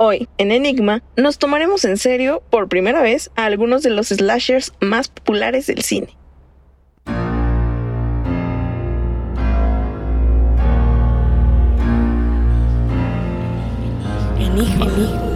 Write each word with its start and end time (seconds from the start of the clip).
Hoy, 0.00 0.28
en 0.38 0.52
Enigma, 0.52 1.02
nos 1.16 1.38
tomaremos 1.38 1.84
en 1.84 1.96
serio, 1.96 2.40
por 2.50 2.68
primera 2.68 3.02
vez, 3.02 3.32
a 3.34 3.46
algunos 3.46 3.82
de 3.82 3.90
los 3.90 4.06
slashers 4.06 4.72
más 4.80 5.08
populares 5.08 5.66
del 5.66 5.82
cine. 5.82 6.16
Enigma. 14.38 15.27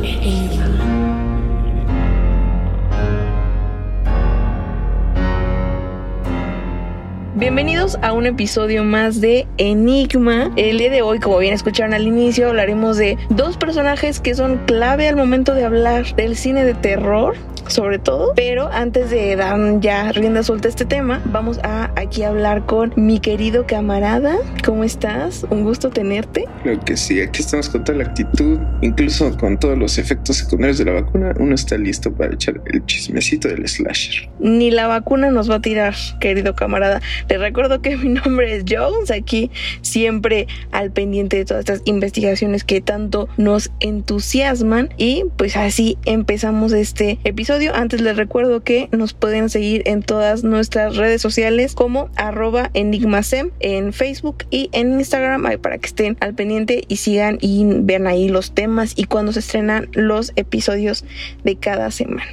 Bienvenidos 7.43 7.99
a 8.03 8.13
un 8.13 8.27
episodio 8.27 8.85
más 8.85 9.21
de 9.21 9.49
Enigma. 9.59 10.53
El 10.55 10.79
día 10.79 10.93
de 10.93 11.03
hoy, 11.03 11.19
como 11.19 11.39
bien 11.39 11.53
escucharon 11.53 11.93
al 11.93 12.07
inicio, 12.07 12.47
hablaremos 12.47 12.99
de 12.99 13.19
dos 13.31 13.57
personajes 13.57 14.21
que 14.21 14.37
son 14.37 14.59
clave 14.59 15.09
al 15.09 15.17
momento 15.17 15.53
de 15.53 15.65
hablar 15.65 16.15
del 16.15 16.37
cine 16.37 16.65
de 16.65 16.75
terror 16.75 17.35
sobre 17.69 17.99
todo. 17.99 18.33
Pero 18.35 18.69
antes 18.73 19.11
de 19.11 19.37
dar 19.37 19.53
ya 19.81 20.13
rienda 20.13 20.43
suelta 20.43 20.69
a 20.69 20.71
este 20.71 20.85
tema, 20.85 21.21
vamos 21.27 21.59
a 21.63 21.91
aquí 21.97 22.23
hablar 22.23 22.67
con 22.67 22.93
mi 22.97 23.21
querido 23.21 23.67
camarada. 23.67 24.37
¿Cómo 24.65 24.85
estás? 24.85 25.45
Un 25.51 25.65
gusto 25.65 25.91
tenerte. 25.91 26.47
Creo 26.63 26.81
que 26.81 26.97
sí, 26.97 27.21
aquí 27.21 27.43
estamos 27.43 27.69
con 27.69 27.85
toda 27.85 27.99
la 27.99 28.05
actitud, 28.05 28.59
incluso 28.81 29.37
con 29.37 29.59
todos 29.59 29.79
los 29.79 29.99
efectos 29.99 30.37
secundarios 30.37 30.79
de 30.79 30.87
la 30.87 30.93
vacuna. 30.93 31.35
Uno 31.39 31.55
está 31.55 31.77
listo 31.77 32.13
para 32.13 32.35
echar 32.35 32.61
el 32.67 32.85
chismecito 32.87 33.49
del 33.49 33.69
slasher. 33.69 34.31
Ni 34.39 34.71
la 34.71 34.87
vacuna 34.87 35.31
nos 35.31 35.51
va 35.51 35.57
a 35.57 35.61
tirar, 35.61 35.95
querido 36.21 36.55
camarada. 36.55 37.01
Te 37.27 37.39
recuerdo 37.39 37.83
que 37.83 37.97
mi 38.03 38.09
nombre 38.09 38.57
es 38.57 38.65
Jones, 38.69 39.11
aquí 39.11 39.51
siempre 39.83 40.47
al 40.71 40.91
pendiente 40.91 41.37
de 41.37 41.45
todas 41.45 41.61
estas 41.61 41.83
investigaciones 41.85 42.65
que 42.65 42.81
tanto 42.81 43.29
nos 43.37 43.71
entusiasman. 43.81 44.89
Y 44.97 45.25
pues 45.37 45.57
así 45.57 45.99
empezamos 46.05 46.73
este 46.73 47.19
episodio 47.25 47.52
antes 47.75 48.01
les 48.01 48.17
recuerdo 48.17 48.63
que 48.63 48.89
nos 48.93 49.13
pueden 49.13 49.51
seguir 49.51 49.83
en 49.85 50.03
todas 50.03 50.43
nuestras 50.43 50.97
redes 50.97 51.21
sociales 51.21 51.75
como 51.75 52.09
arroba 52.17 52.71
enigmasem 52.73 53.51
en 53.61 53.93
Facebook 53.93 54.45
y 54.51 54.71
en 54.73 54.93
Instagram 54.93 55.61
para 55.61 55.79
que 55.79 55.87
estén 55.87 56.17
al 56.21 56.35
pendiente 56.35 56.85
y 56.89 56.97
sigan 56.97 57.39
y 57.41 57.65
vean 57.67 58.07
ahí 58.07 58.29
los 58.29 58.55
temas 58.55 58.95
y 58.97 59.05
cuando 59.05 59.33
se 59.33 59.41
estrenan 59.41 59.89
los 59.93 60.33
episodios 60.37 61.05
de 61.45 61.57
cada 61.57 61.91
semana. 61.91 62.25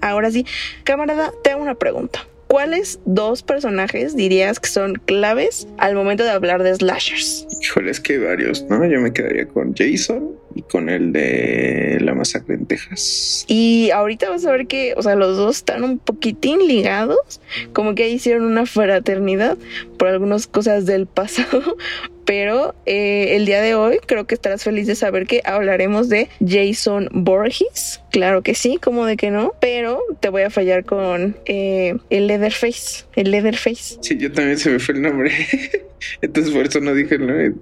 Ahora 0.00 0.30
sí, 0.30 0.46
camarada, 0.84 1.32
te 1.42 1.50
hago 1.50 1.62
una 1.62 1.74
pregunta. 1.74 2.20
¿Cuáles 2.46 3.00
dos 3.04 3.42
personajes 3.42 4.16
dirías 4.16 4.58
que 4.58 4.68
son 4.68 4.94
claves 4.94 5.68
al 5.78 5.94
momento 5.94 6.24
de 6.24 6.30
hablar 6.30 6.62
de 6.62 6.74
slashers? 6.74 7.46
Híjole, 7.62 7.90
es 7.90 8.00
que 8.00 8.14
hay 8.14 8.18
varios, 8.18 8.64
¿no? 8.68 8.84
Yo 8.86 9.00
me 9.00 9.12
quedaría 9.12 9.46
con 9.46 9.74
Jason 9.74 10.30
con 10.70 10.88
el 10.88 11.12
de 11.12 11.98
la 12.00 12.14
masacre 12.14 12.54
en 12.54 12.64
Texas. 12.64 13.44
Y 13.48 13.90
ahorita 13.90 14.30
vas 14.30 14.46
a 14.46 14.52
ver 14.52 14.66
que, 14.68 14.94
o 14.96 15.02
sea, 15.02 15.16
los 15.16 15.36
dos 15.36 15.56
están 15.56 15.82
un 15.82 15.98
poquitín 15.98 16.66
ligados, 16.66 17.40
como 17.72 17.94
que 17.94 18.08
hicieron 18.08 18.44
una 18.44 18.66
fraternidad 18.66 19.58
por 19.98 20.08
algunas 20.08 20.46
cosas 20.46 20.86
del 20.86 21.06
pasado, 21.06 21.76
pero 22.24 22.74
eh, 22.86 23.36
el 23.36 23.46
día 23.46 23.60
de 23.60 23.74
hoy 23.74 23.98
creo 24.06 24.26
que 24.26 24.34
estarás 24.36 24.62
feliz 24.62 24.86
de 24.86 24.94
saber 24.94 25.26
que 25.26 25.42
hablaremos 25.44 26.08
de 26.08 26.28
Jason 26.46 27.08
Borges. 27.12 28.00
Claro 28.12 28.42
que 28.42 28.54
sí, 28.54 28.78
como 28.80 29.06
de 29.06 29.16
que 29.16 29.32
no, 29.32 29.54
pero 29.60 30.00
te 30.20 30.28
voy 30.28 30.42
a 30.42 30.50
fallar 30.50 30.84
con 30.84 31.36
eh, 31.46 31.96
el 32.10 32.28
Leatherface. 32.28 33.04
El 33.16 33.32
Leatherface. 33.32 33.98
Sí, 34.00 34.16
yo 34.16 34.30
también 34.30 34.56
se 34.56 34.70
me 34.70 34.78
fue 34.78 34.94
el 34.94 35.02
nombre. 35.02 35.32
Entonces 36.22 36.54
por 36.54 36.64
eso 36.64 36.80
no 36.80 36.94
dije 36.94 37.16
el 37.16 37.26
nombre 37.26 37.52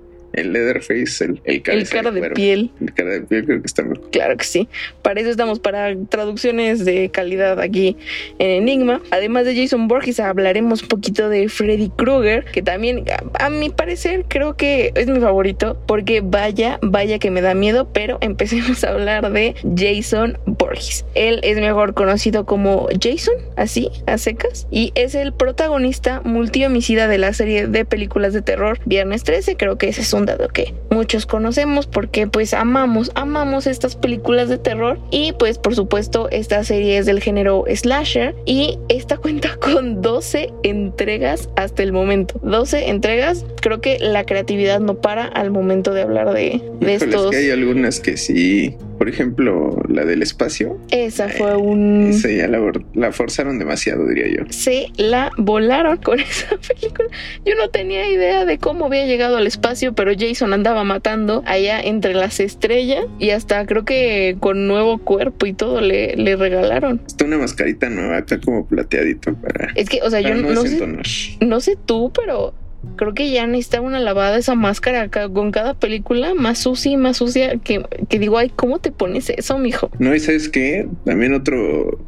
el 0.41 0.53
Leatherface, 0.53 1.25
el, 1.25 1.41
el, 1.45 1.63
cara 1.63 2.11
de 2.11 2.31
piel. 2.31 2.71
El 2.81 2.95
cara 2.95 3.11
de 3.11 3.21
piel 3.21 3.45
creo 3.45 3.61
que 3.61 3.67
está 3.67 3.83
mejor. 3.83 4.11
Claro 4.11 4.37
que 4.37 4.45
sí. 4.45 4.69
Para 5.03 5.21
eso 5.21 5.31
estamos, 5.31 5.59
para 5.59 5.95
traducciones 6.09 6.85
de 6.85 7.11
calidad 7.11 7.61
aquí 7.61 7.97
en 8.39 8.51
Enigma. 8.51 9.01
Además 9.11 9.45
de 9.45 9.57
Jason 9.57 9.89
Borges, 9.89 10.21
hablaremos 10.21 10.83
un 10.83 10.89
poquito 10.89 11.29
de 11.29 11.49
Freddy 11.49 11.91
Krueger, 11.91 12.45
que 12.45 12.63
también, 12.63 13.05
a, 13.39 13.51
mi 13.51 13.71
parecer, 13.71 14.25
creo 14.29 14.57
que 14.57 14.93
es 14.95 15.07
mi 15.07 15.21
favorito, 15.21 15.79
porque 15.87 16.21
vaya, 16.21 16.79
vaya 16.83 17.19
que 17.19 17.31
me 17.31 17.41
da 17.41 17.55
miedo, 17.55 17.89
pero 17.93 18.19
empecemos 18.21 18.85
a 18.85 18.91
hablar 18.91 19.31
de 19.33 19.55
Jason 19.77 20.39
Borges. 20.47 21.05
Él 21.15 21.41
es 21.43 21.59
mejor 21.59 21.95
conocido 21.95 22.47
como 22.47 22.89
Jason, 23.01 23.35
así, 23.57 23.91
a 24.07 24.19
secas, 24.19 24.67
y 24.71 24.93
es 24.95 25.15
el 25.15 25.33
protagonista 25.33 26.21
multi-homicida 26.25 27.09
de 27.09 27.19
la 27.19 27.33
serie 27.33 27.67
de 27.67 27.85
películas 27.85 28.33
de 28.33 28.43
terror 28.43 28.79
Viernes 28.85 29.25
13, 29.25 29.57
creo 29.57 29.79
que 29.79 29.89
ese 29.89 30.03
es 30.03 30.13
un 30.13 30.27
dado 30.29 30.49
que 30.49 30.75
muchos 30.91 31.27
conocemos 31.27 31.87
porque 31.87 32.27
pues 32.27 32.55
amamos, 32.55 33.11
amamos 33.15 33.67
estas 33.67 33.97
películas 33.97 34.49
de 34.49 34.59
terror 34.59 34.99
y 35.11 35.33
pues 35.33 35.59
por 35.59 35.75
supuesto 35.75 36.29
esta 36.31 36.63
serie 36.65 36.99
es 36.99 37.07
del 37.07 37.21
género 37.21 37.65
slasher 37.75 38.35
y 38.47 38.79
esta 38.89 39.17
cuenta 39.19 39.57
con 39.57 40.03
12 40.03 40.53
entregas 40.63 41.49
hasta 41.57 41.83
el 41.83 41.93
momento. 41.93 42.41
12 42.43 42.89
entregas, 42.89 43.45
creo 43.61 43.81
que 43.81 43.99
la 43.99 44.25
creatividad 44.25 44.81
no 44.81 44.95
para 44.95 45.25
al 45.25 45.51
momento 45.51 45.93
de 45.93 46.03
hablar 46.03 46.33
de, 46.33 46.63
de 46.81 46.95
estos. 46.95 47.35
hay 47.35 47.51
algunas 47.51 48.01
que 48.01 48.17
sí 48.17 48.77
por 48.99 49.09
ejemplo, 49.09 49.81
la 49.89 50.05
del 50.05 50.23
espacio. 50.23 50.79
Esa 50.91 51.29
fue 51.29 51.57
un. 51.57 52.09
Esa 52.11 52.29
ya 52.31 52.49
la, 52.49 53.13
forzaron 53.13 53.59
demasiado, 53.59 54.07
diría 54.07 54.27
yo. 54.27 54.45
Sí, 54.51 54.93
la 54.97 55.31
volaron 55.37 55.99
con 55.99 56.19
esa 56.21 56.57
película. 56.57 57.09
Yo 57.47 57.55
no 57.55 57.71
tenía 57.71 58.11
idea 58.11 58.45
de 58.45 58.59
cómo 58.59 58.87
había 58.87 59.07
llegado 59.07 59.37
al 59.37 59.47
espacio, 59.47 59.95
pero 59.95 60.13
Jason 60.19 60.53
andaba 60.53 60.83
matando 60.83 61.43
allá 61.47 61.81
entre 61.81 62.13
las 62.15 62.41
estrellas 62.41 63.05
y 63.21 63.31
hasta 63.31 63.65
creo 63.67 63.85
que 63.85 64.37
con 64.41 64.67
nuevo 64.67 64.99
cuerpo 64.99 65.47
y 65.47 65.53
todo 65.53 65.81
le, 65.81 66.17
le 66.17 66.37
regalaron. 66.37 67.01
Está 67.07 67.25
una 67.25 67.39
mascarita 67.39 67.89
nueva, 67.89 68.19
está 68.19 68.41
como 68.41 68.67
plateadito 68.67 69.35
para. 69.35 69.73
Es 69.75 69.89
que, 69.89 70.01
o 70.03 70.11
sea, 70.11 70.21
yo 70.21 70.35
no, 70.35 70.63
sé, 70.63 71.39
no 71.41 71.61
sé 71.61 71.77
tú, 71.87 72.13
pero 72.13 72.53
creo 72.97 73.15
que 73.15 73.31
ya 73.31 73.47
necesita 73.47 73.81
una 73.81 74.01
lavada 74.01 74.39
esa 74.39 74.55
máscara 74.55 75.09
con 75.09 75.51
cada 75.53 75.75
película 75.75 76.35
más 76.35 76.59
sucia 76.59 76.93
y 76.93 76.97
más 76.97 77.17
sucia 77.19 77.59
que, 77.59 77.85
que 78.09 78.19
digo, 78.19 78.39
ay, 78.39 78.51
¿cómo 78.55 78.79
te 78.79 78.93
pones 78.93 79.31
eso, 79.31 79.59
mijo? 79.59 79.91
No, 79.99 80.15
y 80.15 80.21
sabes 80.21 80.49
qué, 80.49 80.89
también 81.05 81.35
otro 81.35 81.99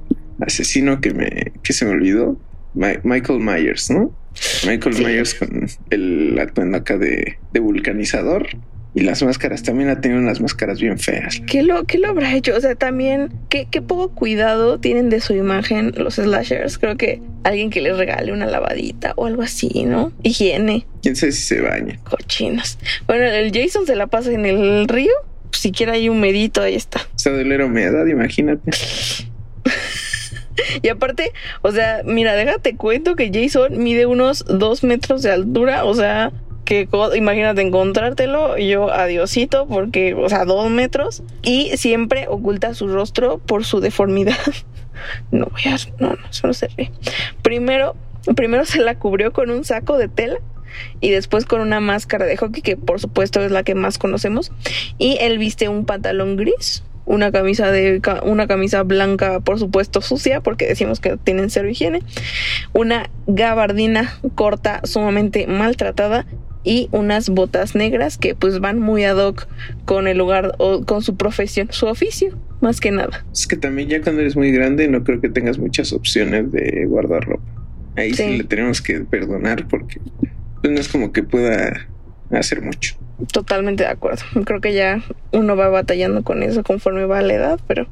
asesino 0.41 1.01
que 1.01 1.13
me 1.13 1.53
que 1.63 1.73
se 1.73 1.85
me 1.85 1.93
olvidó, 1.93 2.39
Michael 2.75 3.41
Myers, 3.41 3.91
¿no? 3.91 4.13
Michael 4.67 4.97
Myers 4.97 5.35
con 5.35 5.67
el 5.91 6.39
atuendo 6.39 6.79
acá 6.79 6.97
de, 6.97 7.39
de 7.53 7.61
vulcanizador. 7.61 8.47
Y 8.95 9.03
las 9.03 9.23
máscaras 9.23 9.63
también 9.63 9.89
ha 9.89 10.01
tenido 10.01 10.21
unas 10.21 10.41
máscaras 10.41 10.81
bien 10.81 10.99
feas. 10.99 11.41
¿Qué 11.47 11.63
lo, 11.63 11.85
qué 11.85 11.99
lo 11.99 12.09
habrá 12.09 12.35
hecho? 12.35 12.57
O 12.57 12.61
sea, 12.61 12.75
también, 12.75 13.33
¿qué, 13.49 13.69
qué 13.71 13.81
poco 13.83 14.15
cuidado 14.15 14.81
tienen 14.81 15.11
de 15.11 15.21
su 15.21 15.35
imagen 15.35 15.93
los 15.97 16.15
slashers. 16.17 16.79
Creo 16.79 16.97
que 16.97 17.23
alguien 17.45 17.71
que 17.71 17.81
les 17.81 17.97
regale 17.97 18.33
una 18.33 18.47
lavadita 18.47 19.13
o 19.17 19.27
algo 19.27 19.43
así, 19.43 19.85
¿no? 19.85 20.13
Higiene. 20.23 20.87
Quién 21.03 21.15
sabe 21.15 21.33
si 21.33 21.43
se 21.43 21.61
baña. 21.61 22.01
Cochinos. 22.03 22.79
Bueno, 23.07 23.25
el 23.25 23.53
Jason 23.53 23.87
se 23.87 23.95
la 23.95 24.09
pasa 24.09 24.33
en 24.33 24.45
el 24.45 24.89
río. 24.89 25.13
Si 25.53 25.63
siquiera 25.63 25.93
hay 25.93 26.09
un 26.09 26.21
medito, 26.21 26.61
ahí 26.63 26.75
está. 26.75 27.01
O 27.15 27.19
sea, 27.19 27.33
de 27.33 27.45
la 27.45 27.65
humedad, 27.65 28.07
imagínate. 28.07 28.71
Y 30.83 30.89
aparte, 30.89 31.33
o 31.63 31.73
sea, 31.73 32.03
mira, 32.05 32.35
déjate 32.35 32.77
cuento 32.77 33.17
que 33.17 33.31
Jason 33.33 33.83
mide 33.83 34.07
unos 34.07 34.45
dos 34.47 34.85
metros 34.85 35.23
de 35.23 35.31
altura, 35.31 35.85
o 35.85 35.95
sea, 35.95 36.33
que 36.65 36.89
imagínate 37.17 37.63
encontrártelo, 37.63 38.57
yo 38.59 38.93
adiosito, 38.93 39.67
porque, 39.67 40.15
o 40.15 40.29
sea, 40.29 40.45
dos 40.45 40.71
metros, 40.71 41.23
y 41.43 41.77
siempre 41.77 42.27
oculta 42.29 42.75
su 42.75 42.89
rostro 42.89 43.39
por 43.39 43.65
su 43.65 43.81
deformidad. 43.81 44.39
no 45.31 45.47
voy 45.47 45.63
a, 45.73 45.77
no, 45.99 46.15
no, 46.15 46.29
eso 46.31 46.47
no 46.47 46.55
se 46.55 46.69
ve. 46.77 46.91
Primero, 47.43 47.97
primero 48.37 48.65
se 48.65 48.81
la 48.81 48.97
cubrió 48.97 49.33
con 49.33 49.51
un 49.51 49.65
saco 49.65 49.99
de 49.99 50.09
tela 50.09 50.39
y 51.01 51.11
después 51.11 51.45
con 51.45 51.61
una 51.61 51.81
máscara 51.81 52.27
de 52.27 52.37
hockey 52.37 52.63
que 52.63 52.77
por 52.77 53.01
supuesto 53.01 53.41
es 53.41 53.51
la 53.51 53.63
que 53.63 53.75
más 53.75 53.99
conocemos 53.99 54.53
y 54.99 55.19
él 55.21 55.39
viste 55.39 55.69
un 55.69 55.85
pantalón 55.85 56.37
gris 56.37 56.85
una 57.07 57.33
camisa 57.33 57.73
de 57.73 58.01
una 58.23 58.47
camisa 58.47 58.83
blanca 58.85 59.41
por 59.41 59.59
supuesto 59.59 60.01
sucia 60.01 60.41
porque 60.41 60.67
decimos 60.67 61.01
que 61.01 61.17
tienen 61.17 61.51
cero 61.51 61.69
higiene 61.69 62.03
una 62.73 63.11
gabardina 63.27 64.17
corta 64.37 64.81
sumamente 64.85 65.47
maltratada 65.47 66.27
y 66.63 66.89
unas 66.93 67.29
botas 67.29 67.75
negras 67.75 68.19
que 68.19 68.35
pues 68.35 68.61
van 68.61 68.81
muy 68.81 69.05
ad 69.05 69.17
hoc 69.17 69.47
con 69.85 70.07
el 70.07 70.19
lugar 70.19 70.55
o 70.59 70.85
con 70.85 71.03
su 71.03 71.17
profesión, 71.17 71.69
su 71.71 71.87
oficio, 71.87 72.37
más 72.61 72.81
que 72.81 72.91
nada. 72.91 73.25
Es 73.33 73.47
que 73.47 73.57
también 73.57 73.89
ya 73.89 74.03
cuando 74.03 74.21
eres 74.21 74.37
muy 74.37 74.53
grande 74.53 74.89
no 74.89 75.03
creo 75.05 75.21
que 75.21 75.29
tengas 75.29 75.59
muchas 75.59 75.93
opciones 75.93 76.53
de 76.53 76.85
guardar 76.87 77.25
ropa. 77.25 77.45
Ahí 77.97 78.15
sí, 78.15 78.39
le 78.39 78.45
tenemos 78.45 78.81
que 78.81 79.01
perdonar 79.01 79.67
porque 79.69 80.01
pues, 80.61 80.73
no 80.73 80.81
es 80.81 80.89
como 80.89 81.13
que 81.13 81.23
pueda 81.23 81.89
hacer 82.31 82.63
mucho. 82.63 82.97
Totalmente 83.33 83.83
de 83.85 83.91
acuerdo. 83.91 84.23
Creo 84.45 84.61
que 84.61 84.75
ya 84.75 85.03
uno 85.33 85.57
va 85.57 85.69
batallando 85.69 86.23
con 86.23 86.43
eso 86.43 86.63
conforme 86.63 87.05
va 87.05 87.23
la 87.23 87.35
edad, 87.35 87.61
pero 87.67 87.89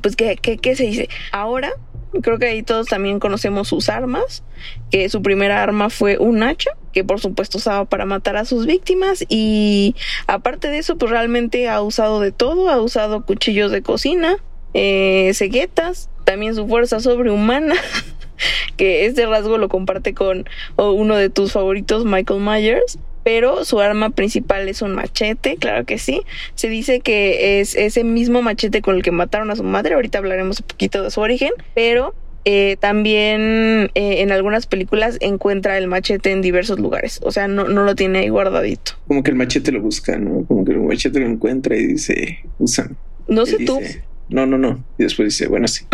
pues 0.00 0.16
¿qué, 0.16 0.36
qué, 0.40 0.56
qué 0.56 0.74
se 0.74 0.84
dice? 0.84 1.08
Ahora 1.32 1.70
creo 2.22 2.38
que 2.38 2.46
ahí 2.46 2.62
todos 2.62 2.88
también 2.88 3.18
conocemos 3.18 3.68
sus 3.68 3.88
armas, 3.88 4.42
que 4.90 5.08
su 5.08 5.22
primera 5.22 5.62
arma 5.62 5.90
fue 5.90 6.18
un 6.18 6.42
hacha 6.42 6.70
que 6.92 7.04
por 7.04 7.20
supuesto 7.20 7.58
usaba 7.58 7.84
para 7.84 8.06
matar 8.06 8.36
a 8.36 8.44
sus 8.44 8.66
víctimas 8.66 9.24
y 9.28 9.94
aparte 10.26 10.68
de 10.68 10.78
eso 10.78 10.96
pues 10.96 11.10
realmente 11.10 11.68
ha 11.68 11.80
usado 11.82 12.20
de 12.20 12.32
todo, 12.32 12.68
ha 12.68 12.80
usado 12.80 13.24
cuchillos 13.24 13.72
de 13.72 13.82
cocina, 13.82 14.36
eh, 14.74 15.32
ceguetas, 15.34 16.08
también 16.24 16.54
su 16.54 16.66
fuerza 16.66 17.00
sobrehumana, 17.00 17.74
que 18.76 19.06
este 19.06 19.26
rasgo 19.26 19.58
lo 19.58 19.68
comparte 19.68 20.14
con 20.14 20.48
uno 20.76 21.16
de 21.16 21.30
tus 21.30 21.52
favoritos, 21.52 22.04
Michael 22.04 22.40
Myers. 22.40 22.98
Pero 23.24 23.64
su 23.64 23.78
arma 23.78 24.10
principal 24.10 24.68
es 24.68 24.82
un 24.82 24.96
machete, 24.96 25.56
claro 25.56 25.84
que 25.84 25.96
sí. 25.96 26.22
Se 26.56 26.68
dice 26.68 26.98
que 26.98 27.60
es 27.60 27.76
ese 27.76 28.02
mismo 28.02 28.42
machete 28.42 28.82
con 28.82 28.96
el 28.96 29.04
que 29.04 29.12
mataron 29.12 29.48
a 29.52 29.54
su 29.54 29.62
madre. 29.62 29.94
Ahorita 29.94 30.18
hablaremos 30.18 30.58
un 30.58 30.66
poquito 30.66 31.04
de 31.04 31.10
su 31.12 31.20
origen. 31.20 31.52
Pero 31.72 32.16
eh, 32.44 32.76
también 32.80 33.90
eh, 33.94 34.22
en 34.22 34.32
algunas 34.32 34.66
películas 34.66 35.16
encuentra 35.20 35.78
el 35.78 35.86
machete 35.86 36.32
en 36.32 36.42
diversos 36.42 36.78
lugares. 36.78 37.20
O 37.22 37.30
sea, 37.30 37.48
no, 37.48 37.68
no 37.68 37.84
lo 37.84 37.94
tiene 37.94 38.20
ahí 38.20 38.28
guardadito. 38.28 38.92
Como 39.06 39.22
que 39.22 39.30
el 39.30 39.36
machete 39.36 39.72
lo 39.72 39.80
busca, 39.80 40.18
¿no? 40.18 40.44
Como 40.46 40.64
que 40.64 40.72
el 40.72 40.80
machete 40.80 41.20
lo 41.20 41.26
encuentra 41.26 41.76
y 41.76 41.86
dice, 41.86 42.40
usan. 42.58 42.96
No 43.28 43.46
sé 43.46 43.64
tú. 43.64 43.80
No, 44.28 44.46
no, 44.46 44.58
no. 44.58 44.84
Y 44.98 45.04
después 45.04 45.28
dice, 45.28 45.46
bueno, 45.46 45.68
sí. 45.68 45.84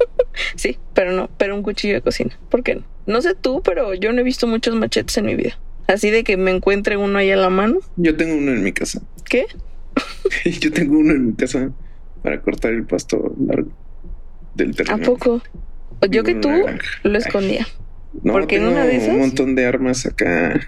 sí, 0.56 0.78
pero 0.94 1.12
no, 1.12 1.30
pero 1.38 1.54
un 1.54 1.62
cuchillo 1.62 1.94
de 1.94 2.00
cocina. 2.00 2.38
¿Por 2.48 2.62
qué 2.62 2.76
no? 2.76 2.84
No 3.06 3.20
sé 3.20 3.34
tú, 3.34 3.62
pero 3.64 3.94
yo 3.94 4.12
no 4.12 4.20
he 4.20 4.24
visto 4.24 4.46
muchos 4.46 4.74
machetes 4.74 5.16
en 5.18 5.26
mi 5.26 5.34
vida. 5.34 5.58
Así 5.88 6.10
de 6.10 6.24
que 6.24 6.36
me 6.36 6.50
encuentre 6.50 6.96
uno 6.96 7.18
ahí 7.18 7.30
a 7.30 7.36
la 7.36 7.50
mano. 7.50 7.80
Yo 7.96 8.16
tengo 8.16 8.36
uno 8.36 8.52
en 8.52 8.62
mi 8.62 8.72
casa. 8.72 9.02
¿Qué? 9.28 9.46
yo 10.60 10.72
tengo 10.72 10.98
uno 10.98 11.12
en 11.12 11.26
mi 11.26 11.32
casa 11.34 11.70
para 12.22 12.40
cortar 12.40 12.72
el 12.72 12.86
pasto 12.86 13.34
largo 13.46 13.70
del 14.54 14.74
terreno. 14.74 15.02
¿A 15.02 15.06
poco? 15.06 15.42
Yo 16.10 16.24
que 16.24 16.34
tú 16.34 16.50
lo 17.02 17.18
escondía. 17.18 17.66
No, 18.22 18.32
Porque 18.32 18.56
en 18.56 18.64
una 18.64 18.84
de 18.84 18.96
esas. 18.96 19.10
Un 19.10 19.20
montón 19.20 19.54
de 19.54 19.66
armas 19.66 20.04
acá, 20.06 20.60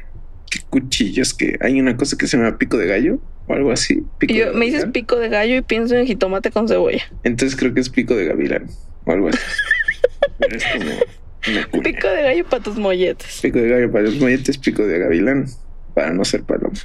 cuchillos 0.70 1.34
que 1.34 1.58
hay 1.60 1.80
una 1.80 1.96
cosa 1.96 2.16
que 2.16 2.26
se 2.26 2.36
llama 2.36 2.56
pico 2.58 2.78
de 2.78 2.86
gallo 2.86 3.18
o 3.46 3.54
algo 3.54 3.70
así. 3.70 4.02
Yo, 4.28 4.54
me 4.54 4.66
dices 4.66 4.86
pico 4.86 5.16
de 5.16 5.28
gallo 5.28 5.56
y 5.56 5.62
pienso 5.62 5.94
en 5.94 6.06
jitomate 6.06 6.50
con 6.50 6.68
cebolla. 6.68 7.04
Entonces 7.22 7.58
creo 7.58 7.74
que 7.74 7.80
es 7.80 7.90
pico 7.90 8.14
de 8.14 8.26
gavilán 8.26 8.66
o 9.04 9.12
algo 9.12 9.28
así. 9.28 9.38
Pero 10.38 10.56
es 10.56 10.64
como 11.70 11.82
pico 11.82 12.08
de 12.08 12.22
gallo 12.22 12.44
para 12.46 12.62
tus 12.62 12.76
molletes. 12.76 13.40
Pico 13.42 13.58
de 13.58 13.68
gallo 13.68 13.92
para 13.92 14.04
los 14.04 14.16
molletes, 14.16 14.56
pico 14.56 14.86
de 14.86 14.98
gavilán 14.98 15.46
para 15.94 16.12
no 16.12 16.24
ser 16.24 16.42
paloma. 16.44 16.74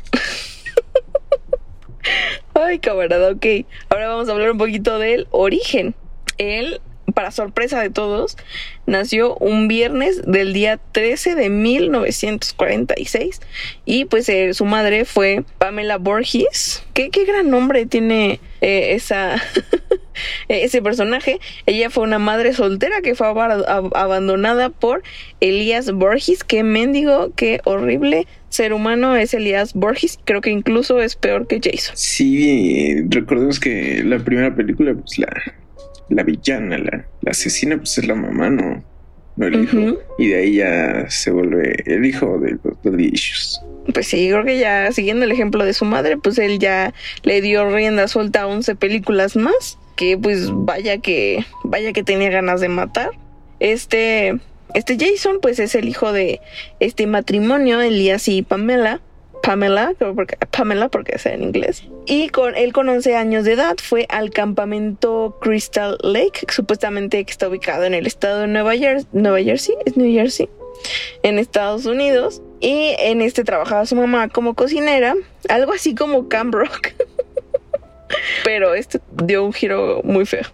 Ay, 2.53 2.79
camarada, 2.79 3.31
ok. 3.31 3.45
Ahora 3.89 4.09
vamos 4.09 4.27
a 4.27 4.33
hablar 4.33 4.51
un 4.51 4.57
poquito 4.57 4.99
del 4.99 5.27
origen. 5.31 5.95
El 6.37 6.81
para 7.13 7.31
sorpresa 7.31 7.81
de 7.81 7.89
todos, 7.89 8.37
nació 8.85 9.35
un 9.35 9.67
viernes 9.67 10.21
del 10.25 10.53
día 10.53 10.79
13 10.91 11.35
de 11.35 11.49
1946 11.49 13.41
y 13.85 14.05
pues 14.05 14.29
eh, 14.29 14.53
su 14.53 14.65
madre 14.65 15.05
fue 15.05 15.43
Pamela 15.57 15.97
Borges. 15.97 16.83
¿Qué, 16.93 17.09
qué 17.09 17.25
gran 17.25 17.49
nombre 17.49 17.85
tiene 17.85 18.39
eh, 18.61 18.93
esa... 18.95 19.41
ese 20.47 20.81
personaje, 20.81 21.39
ella 21.65 21.89
fue 21.89 22.03
una 22.03 22.19
madre 22.19 22.53
soltera 22.53 23.01
que 23.01 23.15
fue 23.15 23.27
abandonada 23.27 24.69
por 24.69 25.03
Elías 25.39 25.91
Borges. 25.91 26.43
Qué 26.43 26.63
mendigo, 26.63 27.31
qué 27.35 27.61
horrible 27.63 28.27
ser 28.49 28.73
humano 28.73 29.15
es 29.15 29.33
Elías 29.33 29.73
Borges. 29.73 30.19
Creo 30.25 30.41
que 30.41 30.49
incluso 30.49 31.01
es 31.01 31.15
peor 31.15 31.47
que 31.47 31.59
Jason. 31.63 31.95
Sí, 31.95 33.03
recordemos 33.09 33.59
que 33.59 34.03
la 34.03 34.19
primera 34.19 34.53
película, 34.55 34.93
pues 34.93 35.17
la, 35.17 35.29
la 36.09 36.23
villana, 36.23 36.77
la, 36.77 37.05
asesina, 37.25 37.77
pues 37.77 37.97
es 37.97 38.07
la 38.07 38.15
mamá, 38.15 38.49
no, 38.49 38.83
no 39.35 39.47
el 39.47 39.63
hijo. 39.63 39.99
Y 40.17 40.27
de 40.29 40.35
ahí 40.35 40.55
ya 40.55 41.09
se 41.09 41.31
vuelve 41.31 41.83
el 41.85 42.05
hijo 42.05 42.39
del 42.39 42.59
doctor 42.61 42.99
Issues. 42.99 43.61
Pues 43.93 44.07
sí, 44.07 44.29
creo 44.29 44.43
que 44.43 44.59
ya 44.59 44.91
siguiendo 44.91 45.25
el 45.25 45.31
ejemplo 45.31 45.63
de 45.63 45.73
su 45.73 45.85
madre, 45.85 46.17
pues 46.17 46.37
él 46.37 46.59
ya 46.59 46.93
le 47.23 47.41
dio 47.41 47.69
rienda 47.69 48.07
suelta 48.07 48.41
a 48.41 48.47
11 48.47 48.75
películas 48.75 49.35
más, 49.35 49.77
que 49.95 50.17
pues 50.17 50.49
vaya 50.51 50.99
que, 50.99 51.45
vaya 51.63 51.93
que 51.93 52.03
tenía 52.03 52.29
ganas 52.29 52.61
de 52.61 52.69
matar. 52.69 53.11
Este, 53.59 54.39
este 54.73 54.97
Jason, 54.99 55.39
pues 55.41 55.59
es 55.59 55.75
el 55.75 55.87
hijo 55.87 56.11
de 56.11 56.39
este 56.79 57.07
matrimonio, 57.07 57.81
Elías 57.81 58.27
y 58.27 58.41
Pamela, 58.41 59.01
Pamela, 59.49 59.95
porque, 59.97 60.37
Pamela 60.55 60.89
porque 60.89 61.13
es 61.15 61.25
en 61.25 61.41
inglés. 61.41 61.83
Y 62.05 62.29
con 62.29 62.55
él 62.55 62.71
con 62.71 62.87
11 62.87 63.15
años 63.15 63.45
de 63.45 63.53
edad 63.53 63.77
fue 63.81 64.05
al 64.07 64.29
campamento 64.29 65.39
Crystal 65.41 65.97
Lake, 66.03 66.41
supuestamente 66.49 67.25
que 67.25 67.31
está 67.31 67.49
ubicado 67.49 67.83
en 67.85 67.95
el 67.95 68.05
estado 68.05 68.41
de 68.41 68.47
Nueva 68.47 68.77
Jersey, 68.77 69.07
Nueva 69.11 69.41
Jersey, 69.41 69.73
es 69.87 69.97
New 69.97 70.13
Jersey, 70.13 70.47
en 71.23 71.39
Estados 71.39 71.87
Unidos. 71.87 72.43
Y 72.59 72.93
en 72.99 73.23
este 73.23 73.43
trabajaba 73.43 73.87
su 73.87 73.95
mamá 73.95 74.27
como 74.27 74.53
cocinera, 74.53 75.15
algo 75.47 75.73
así 75.73 75.95
como 75.95 76.29
Camp 76.29 76.53
Rock. 76.53 76.89
Pero 78.43 78.75
este 78.75 78.99
dio 79.23 79.43
un 79.43 79.53
giro 79.53 80.01
muy 80.03 80.27
feo. 80.27 80.45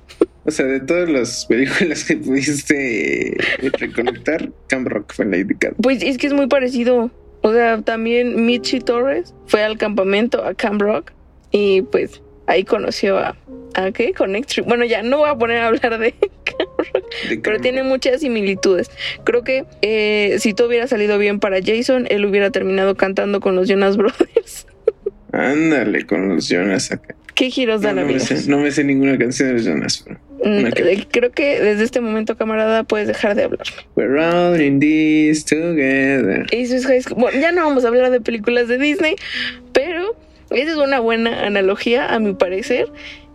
O 0.45 0.51
sea, 0.51 0.67
de 0.67 0.79
todas 0.79 1.09
las 1.09 1.45
películas 1.47 2.05
que 2.05 2.15
pudiste 2.15 3.35
recolectar, 3.77 4.53
Camp 4.67 4.87
Rock 4.87 5.11
fue 5.13 5.25
la 5.25 5.35
indicada. 5.35 5.73
Pues 5.81 6.01
es 6.01 6.17
que 6.17 6.27
es 6.27 6.33
muy 6.33 6.47
parecido. 6.47 7.11
O 7.45 7.53
sea, 7.53 7.79
también 7.79 8.43
Michi 8.43 8.79
Torres 8.79 9.35
fue 9.45 9.63
al 9.63 9.77
campamento 9.77 10.43
a 10.43 10.55
Camp 10.55 10.81
Rock 10.81 11.11
y 11.51 11.83
pues 11.83 12.23
ahí 12.47 12.63
conoció 12.63 13.19
a, 13.19 13.37
¿a 13.75 13.91
qué? 13.91 14.13
Connect 14.13 14.61
Bueno, 14.65 14.83
ya 14.83 15.03
no 15.03 15.19
voy 15.19 15.29
a 15.29 15.35
poner 15.35 15.59
a 15.59 15.67
hablar 15.67 15.99
de 15.99 16.13
Camp 16.43 16.71
Rock, 16.75 17.41
pero 17.43 17.59
tiene 17.59 17.83
muchas 17.83 18.21
similitudes. 18.21 18.89
Creo 19.25 19.43
que 19.43 19.63
eh, 19.83 20.37
si 20.39 20.55
todo 20.55 20.69
hubiera 20.69 20.87
salido 20.87 21.19
bien 21.19 21.39
para 21.39 21.59
Jason, 21.63 22.07
él 22.09 22.25
hubiera 22.25 22.49
terminado 22.49 22.95
cantando 22.95 23.41
con 23.41 23.55
los 23.55 23.69
Jonas 23.69 23.95
Brothers. 23.95 24.65
Ándale, 25.31 26.07
con 26.07 26.27
los 26.27 26.49
Jonas 26.49 26.91
acá. 26.91 27.13
¿Qué 27.35 27.51
giros 27.51 27.83
dan, 27.83 27.97
no, 27.97 28.01
no 28.47 28.57
me 28.57 28.71
sé 28.71 28.83
ninguna 28.83 29.19
canción 29.19 29.49
de 29.49 29.53
los 29.53 29.65
Jonas, 29.65 30.03
pero... 30.03 30.19
Mm, 30.45 30.67
eh, 30.75 31.07
creo 31.09 31.31
que 31.31 31.59
desde 31.59 31.83
este 31.83 32.01
momento, 32.01 32.37
camarada, 32.37 32.83
puedes 32.83 33.07
dejar 33.07 33.33
de 33.33 33.45
hablarme. 33.45 33.73
We're 33.95 34.19
all 34.19 34.61
in 34.61 34.79
this 34.79 35.43
together. 35.43 36.45
Eso 36.51 36.75
es 36.75 37.09
Bueno, 37.09 37.39
ya 37.39 37.51
no 37.51 37.63
vamos 37.63 37.83
a 37.83 37.87
hablar 37.87 38.11
de 38.11 38.21
películas 38.21 38.67
de 38.67 38.77
Disney, 38.77 39.15
pero 39.73 40.15
esa 40.51 40.71
es 40.71 40.77
una 40.77 40.99
buena 40.99 41.47
analogía, 41.47 42.13
a 42.13 42.19
mi 42.19 42.33
parecer, 42.35 42.87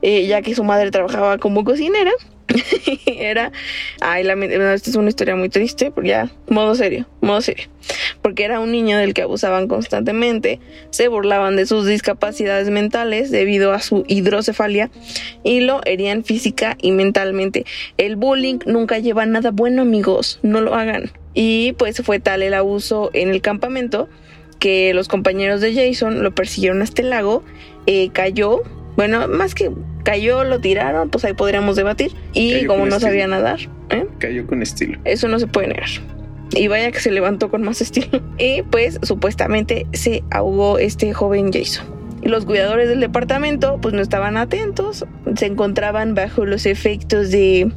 eh, 0.02 0.28
ya 0.28 0.40
que 0.42 0.54
su 0.54 0.62
madre 0.62 0.92
trabajaba 0.92 1.38
como 1.38 1.64
cocinera. 1.64 2.12
era, 3.06 3.52
ay, 4.00 4.26
esta 4.26 4.90
es 4.90 4.96
una 4.96 5.08
historia 5.08 5.36
muy 5.36 5.48
triste, 5.48 5.90
porque 5.90 6.10
ya, 6.10 6.30
modo 6.48 6.74
serio, 6.74 7.06
modo 7.20 7.40
serio, 7.40 7.68
porque 8.22 8.44
era 8.44 8.60
un 8.60 8.72
niño 8.72 8.98
del 8.98 9.14
que 9.14 9.22
abusaban 9.22 9.68
constantemente, 9.68 10.60
se 10.90 11.08
burlaban 11.08 11.56
de 11.56 11.66
sus 11.66 11.86
discapacidades 11.86 12.70
mentales 12.70 13.30
debido 13.30 13.72
a 13.72 13.80
su 13.80 14.04
hidrocefalia 14.08 14.90
y 15.42 15.60
lo 15.60 15.80
herían 15.84 16.24
física 16.24 16.76
y 16.80 16.92
mentalmente. 16.92 17.64
El 17.96 18.16
bullying 18.16 18.58
nunca 18.66 18.98
lleva 18.98 19.26
nada 19.26 19.50
bueno, 19.50 19.82
amigos, 19.82 20.38
no 20.42 20.60
lo 20.60 20.74
hagan. 20.74 21.10
Y 21.34 21.72
pues 21.72 22.02
fue 22.02 22.18
tal 22.18 22.42
el 22.42 22.54
abuso 22.54 23.10
en 23.12 23.30
el 23.30 23.40
campamento 23.40 24.08
que 24.58 24.92
los 24.94 25.08
compañeros 25.08 25.60
de 25.60 25.74
Jason 25.74 26.22
lo 26.22 26.34
persiguieron 26.34 26.82
hasta 26.82 27.02
el 27.02 27.10
lago, 27.10 27.42
eh, 27.86 28.10
cayó, 28.12 28.62
bueno, 29.00 29.28
más 29.28 29.54
que 29.54 29.70
cayó, 30.04 30.44
lo 30.44 30.60
tiraron, 30.60 31.08
pues 31.08 31.24
ahí 31.24 31.32
podríamos 31.32 31.74
debatir. 31.74 32.12
Y 32.34 32.66
como 32.66 32.84
no 32.84 33.00
sabía 33.00 33.26
nadar, 33.26 33.58
¿eh? 33.88 34.06
cayó 34.18 34.46
con 34.46 34.60
estilo. 34.60 34.98
Eso 35.06 35.26
no 35.26 35.38
se 35.38 35.46
puede 35.46 35.68
negar. 35.68 35.88
Y 36.54 36.68
vaya 36.68 36.92
que 36.92 37.00
se 37.00 37.10
levantó 37.10 37.50
con 37.50 37.62
más 37.62 37.80
estilo. 37.80 38.20
Y 38.38 38.60
pues 38.60 38.98
supuestamente 39.02 39.86
se 39.94 40.22
ahogó 40.30 40.78
este 40.78 41.14
joven 41.14 41.50
Jason. 41.50 41.86
Y 42.20 42.28
los 42.28 42.44
cuidadores 42.44 42.90
del 42.90 43.00
departamento 43.00 43.78
pues 43.80 43.94
no 43.94 44.02
estaban 44.02 44.36
atentos, 44.36 45.06
se 45.34 45.46
encontraban 45.46 46.14
bajo 46.14 46.44
los 46.44 46.66
efectos 46.66 47.30
de 47.30 47.72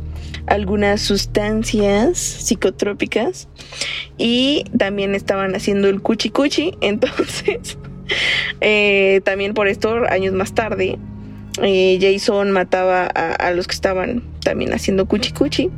algunas 0.47 0.99
sustancias 0.99 2.17
psicotrópicas 2.17 3.47
y 4.17 4.65
también 4.77 5.15
estaban 5.15 5.55
haciendo 5.55 5.87
el 5.87 6.01
cuchi 6.01 6.31
cuchi. 6.31 6.75
Entonces, 6.81 7.77
eh, 8.59 9.21
también 9.23 9.53
por 9.53 9.69
esto, 9.69 10.03
años 10.09 10.33
más 10.33 10.53
tarde, 10.53 10.99
eh, 11.61 11.99
Jason 12.01 12.51
mataba 12.51 13.05
a, 13.05 13.51
los 13.51 13.67
que 13.67 13.75
estaban 13.75 14.23
también 14.43 14.73
haciendo 14.73 15.05
cuchi 15.05 15.31
cuchi. 15.31 15.69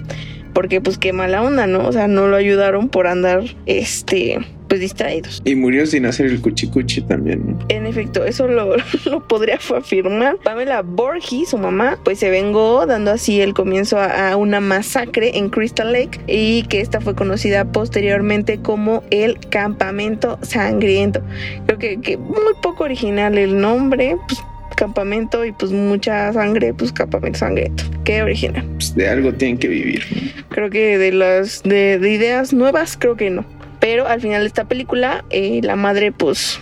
Porque 0.53 0.79
pues 0.79 0.97
qué 0.97 1.11
mala 1.11 1.43
onda, 1.43 1.67
¿no? 1.67 1.85
O 1.85 1.91
sea, 1.91 2.07
no 2.07 2.29
lo 2.29 2.37
ayudaron 2.37 2.87
por 2.87 3.07
andar, 3.07 3.43
este, 3.65 4.39
pues 4.69 4.79
distraídos. 4.79 5.41
Y 5.43 5.55
murió 5.55 5.85
sin 5.85 6.05
hacer 6.05 6.27
el 6.27 6.39
cuchicuchi 6.39 7.01
también. 7.01 7.57
En 7.67 7.85
efecto, 7.85 8.23
eso 8.23 8.47
lo, 8.47 8.75
lo 9.05 9.27
podría 9.27 9.55
afirmar. 9.55 10.37
Pamela 10.37 10.81
Borges, 10.81 11.49
su 11.49 11.57
mamá, 11.57 11.99
pues 12.05 12.19
se 12.19 12.29
vengó 12.29 12.85
dando 12.85 13.11
así 13.11 13.41
el 13.41 13.53
comienzo 13.53 13.99
a, 13.99 14.37
una 14.37 14.61
masacre 14.61 15.37
en 15.37 15.49
Crystal 15.49 15.91
Lake 15.91 16.21
y 16.25 16.63
que 16.63 16.79
esta 16.79 17.01
fue 17.01 17.15
conocida 17.15 17.65
posteriormente 17.65 18.59
como 18.59 19.03
el 19.11 19.39
campamento 19.49 20.39
sangriento. 20.41 21.21
Creo 21.65 21.77
que, 21.77 21.99
que 21.99 22.15
muy 22.15 22.53
poco 22.61 22.85
original 22.85 23.37
el 23.37 23.59
nombre, 23.59 24.15
pues 24.27 24.39
campamento 24.75 25.45
y 25.45 25.51
pues 25.51 25.71
mucha 25.71 26.31
sangre, 26.33 26.73
pues 26.73 26.91
campamento 26.91 27.39
sangriento. 27.39 27.83
Qué 28.03 28.21
original. 28.21 28.65
Pues 28.75 28.95
de 28.95 29.09
algo 29.09 29.33
tienen 29.33 29.57
que 29.57 29.67
vivir. 29.67 30.03
Creo 30.49 30.69
que 30.69 30.97
de 30.97 31.11
las 31.11 31.63
de, 31.63 31.99
ideas 32.01 32.53
nuevas, 32.53 32.97
creo 32.97 33.15
que 33.15 33.29
no. 33.29 33.45
Pero 33.79 34.07
al 34.07 34.21
final 34.21 34.41
de 34.41 34.47
esta 34.47 34.65
película, 34.65 35.25
eh, 35.29 35.61
la 35.63 35.75
madre, 35.75 36.11
pues, 36.11 36.59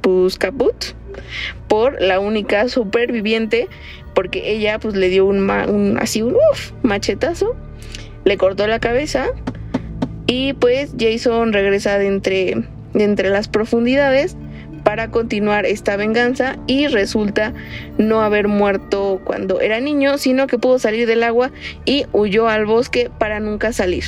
pues 0.00 0.36
caput 0.38 0.74
por 1.68 2.00
la 2.00 2.20
única 2.20 2.68
superviviente, 2.68 3.68
porque 4.14 4.50
ella, 4.50 4.78
pues, 4.78 4.94
le 4.94 5.08
dio 5.08 5.26
un, 5.26 5.50
un 5.50 5.98
así 6.00 6.22
un 6.22 6.36
machetazo, 6.82 7.56
le 8.24 8.36
cortó 8.36 8.66
la 8.66 8.78
cabeza 8.78 9.26
y 10.28 10.52
pues 10.52 10.92
Jason 10.98 11.54
regresa 11.54 11.98
de 11.98 12.06
entre, 12.06 12.54
de 12.92 13.04
entre 13.04 13.30
las 13.30 13.48
profundidades 13.48 14.36
para 14.88 15.10
continuar 15.10 15.66
esta 15.66 15.98
venganza 15.98 16.56
y 16.66 16.86
resulta 16.86 17.52
no 17.98 18.22
haber 18.22 18.48
muerto 18.48 19.20
cuando 19.22 19.60
era 19.60 19.80
niño, 19.80 20.16
sino 20.16 20.46
que 20.46 20.56
pudo 20.56 20.78
salir 20.78 21.06
del 21.06 21.24
agua 21.24 21.50
y 21.84 22.06
huyó 22.14 22.48
al 22.48 22.64
bosque 22.64 23.10
para 23.18 23.38
nunca 23.38 23.74
salir, 23.74 24.04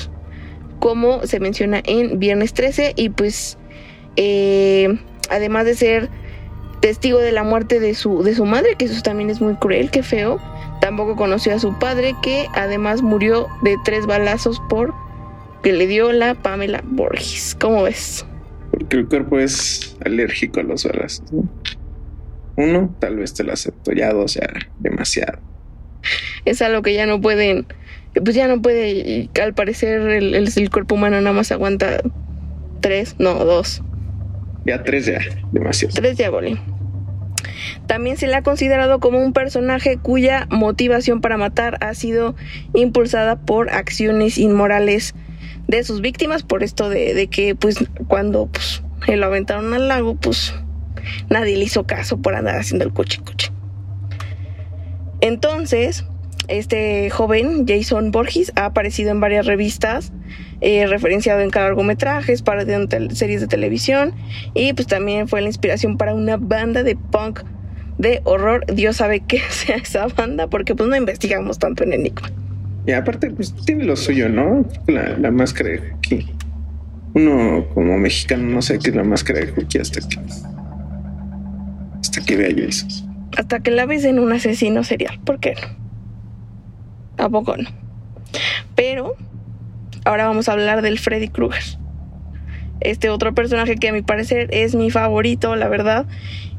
como 0.79 1.27
se 1.27 1.39
menciona 1.39 1.83
en 1.85 2.19
Viernes 2.19 2.55
13 2.55 2.95
y 2.97 3.11
pues 3.11 3.59
eh, 4.17 4.89
además 5.29 5.67
de 5.67 5.75
ser 5.75 6.09
testigo 6.81 7.19
de 7.19 7.33
la 7.33 7.43
muerte 7.43 7.79
de 7.79 7.95
su, 7.95 8.23
de 8.23 8.35
su 8.35 8.47
madre, 8.47 8.77
que 8.77 8.87
eso 8.87 9.03
también 9.03 9.29
es 9.29 9.43
muy 9.43 9.57
cruel, 9.57 9.91
que 9.91 10.03
feo, 10.03 10.41
tampoco 10.81 11.15
conoció 11.15 11.55
a 11.55 11.59
su 11.59 11.79
padre, 11.79 12.15
que 12.23 12.47
además 12.55 13.03
murió 13.03 13.49
de 13.61 13.77
tres 13.85 14.07
balazos 14.07 14.63
por 14.71 14.95
que 15.63 15.75
le 15.75 15.87
dio 15.87 16.11
la 16.13 16.37
Pamela 16.37 16.81
Borges. 16.87 17.55
¿Cómo 17.61 17.83
ves? 17.83 18.25
Porque 18.81 18.97
el 18.97 19.09
cuerpo 19.09 19.39
es 19.39 19.97
alérgico 20.05 20.61
a 20.61 20.63
los 20.63 20.85
balazos. 20.85 21.31
Uno, 22.57 22.97
tal 22.99 23.17
vez 23.17 23.35
te 23.35 23.45
lo 23.45 23.53
acepto, 23.53 23.93
ya 23.93 24.13
dos, 24.13 24.35
ya 24.35 24.49
demasiado. 24.79 25.39
Es 26.47 26.63
algo 26.63 26.81
que 26.81 26.95
ya 26.95 27.05
no 27.05 27.21
pueden, 27.21 27.67
pues 28.15 28.35
ya 28.35 28.49
no 28.49 28.63
puede, 28.63 29.29
al 29.41 29.55
parecer 29.55 30.01
el, 30.01 30.35
el, 30.35 30.71
cuerpo 30.71 30.95
humano 30.95 31.21
nada 31.21 31.35
más 31.35 31.53
aguanta 31.53 32.01
tres, 32.81 33.17
no, 33.19 33.45
dos. 33.45 33.83
Ya 34.65 34.83
tres 34.83 35.07
ya, 35.07 35.21
demasiado. 35.53 35.95
Tres 35.95 36.17
ya. 36.17 36.31
También 37.87 38.17
se 38.17 38.27
le 38.27 38.35
ha 38.35 38.43
considerado 38.43 38.99
como 38.99 39.19
un 39.19 39.35
personaje 39.35 39.99
cuya 39.99 40.47
motivación 40.51 41.21
para 41.21 41.37
matar 41.37 41.77
ha 41.81 41.95
sido 41.95 42.35
impulsada 42.73 43.37
por 43.37 43.71
acciones 43.71 44.39
inmorales 44.39 45.15
de 45.71 45.85
sus 45.85 46.01
víctimas 46.01 46.43
por 46.43 46.65
esto 46.65 46.89
de, 46.89 47.29
que 47.29 47.55
pues 47.55 47.77
cuando 48.09 48.47
pues 48.47 48.83
lo 49.07 49.27
aventaron 49.27 49.73
al 49.73 49.89
lago 49.89 50.17
pues 50.17 50.53
nadie 51.29 51.57
le 51.57 51.65
hizo 51.65 51.85
caso 51.87 52.19
por 52.21 52.35
andar 52.35 52.57
haciendo 52.57 52.85
el 52.85 52.93
coche 52.93 53.21
coche. 53.25 53.53
Entonces, 55.21 56.05
este 56.49 57.11
joven, 57.11 57.67
Jason 57.69 58.11
Borges, 58.11 58.53
ha 58.57 58.65
aparecido 58.65 59.11
en 59.11 59.21
varias 59.21 59.47
revistas, 59.47 60.13
eh, 60.61 60.87
referenciado 60.87 61.41
en 61.41 61.51
largometrajes, 61.51 62.43
para 62.43 62.65
series 63.15 63.41
de 63.41 63.47
televisión 63.47 64.15
y 64.55 64.73
pues 64.73 64.89
también 64.89 65.29
fue 65.29 65.41
la 65.41 65.49
inspiración 65.49 65.97
para 65.99 66.15
una 66.15 66.37
banda 66.37 66.83
de 66.83 66.97
punk 66.97 67.43
de 67.99 68.23
horror. 68.25 68.65
Dios 68.67 68.97
sabe 68.97 69.21
qué 69.21 69.41
sea 69.51 69.77
esa 69.77 70.09
banda 70.09 70.49
porque 70.49 70.75
pues 70.75 70.89
no 70.89 70.97
investigamos 70.97 71.59
tanto 71.59 71.85
en 71.85 71.93
Enigma. 71.93 72.31
Y 72.91 72.93
aparte, 72.93 73.31
pues 73.31 73.55
tiene 73.55 73.85
lo 73.85 73.95
suyo, 73.95 74.29
¿no? 74.29 74.67
La, 74.89 75.31
máscara 75.31 75.71
de 75.71 75.79
Juki. 75.79 76.27
Uno 77.15 77.65
como 77.73 77.97
mexicano 77.99 78.43
no 78.49 78.61
sé 78.63 78.81
qué 78.81 78.91
es 78.91 78.97
la 78.97 79.05
máscara 79.05 79.39
de 79.39 79.47
Juki 79.47 79.79
hasta 79.79 80.01
que 80.01 80.19
hasta 82.01 82.21
que 82.27 82.37
vea 82.37 82.49
eso. 82.49 82.89
Hasta 83.39 83.61
que 83.61 83.71
la 83.71 83.87
ves 83.87 84.05
en 84.05 84.19
un 84.19 84.33
asesino 84.33 84.83
serial. 84.83 85.21
¿Por 85.25 85.39
qué 85.39 85.55
no? 85.55 85.69
Tampoco 87.15 87.57
no. 87.57 87.71
Pero 88.75 89.15
ahora 90.05 90.27
vamos 90.27 90.49
a 90.49 90.53
hablar 90.53 90.83
del 90.83 90.99
Freddy 90.99 91.29
Krueger. 91.29 91.63
Este 92.81 93.09
otro 93.09 93.37
personaje 93.37 93.77
que 93.77 93.91
a 93.91 93.93
mi 93.93 94.03
parecer 94.03 94.49
es 94.51 94.75
mi 94.75 94.91
favorito, 94.91 95.55
la 95.55 95.69
verdad. 95.69 96.07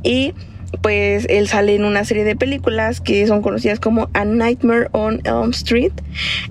Y 0.01 0.33
pues 0.81 1.25
él 1.29 1.47
sale 1.47 1.75
en 1.75 1.83
una 1.83 2.05
serie 2.05 2.23
de 2.23 2.35
películas 2.35 3.01
que 3.01 3.27
son 3.27 3.41
conocidas 3.41 3.79
como 3.79 4.09
A 4.13 4.25
Nightmare 4.25 4.87
on 4.93 5.21
Elm 5.25 5.51
Street. 5.51 5.91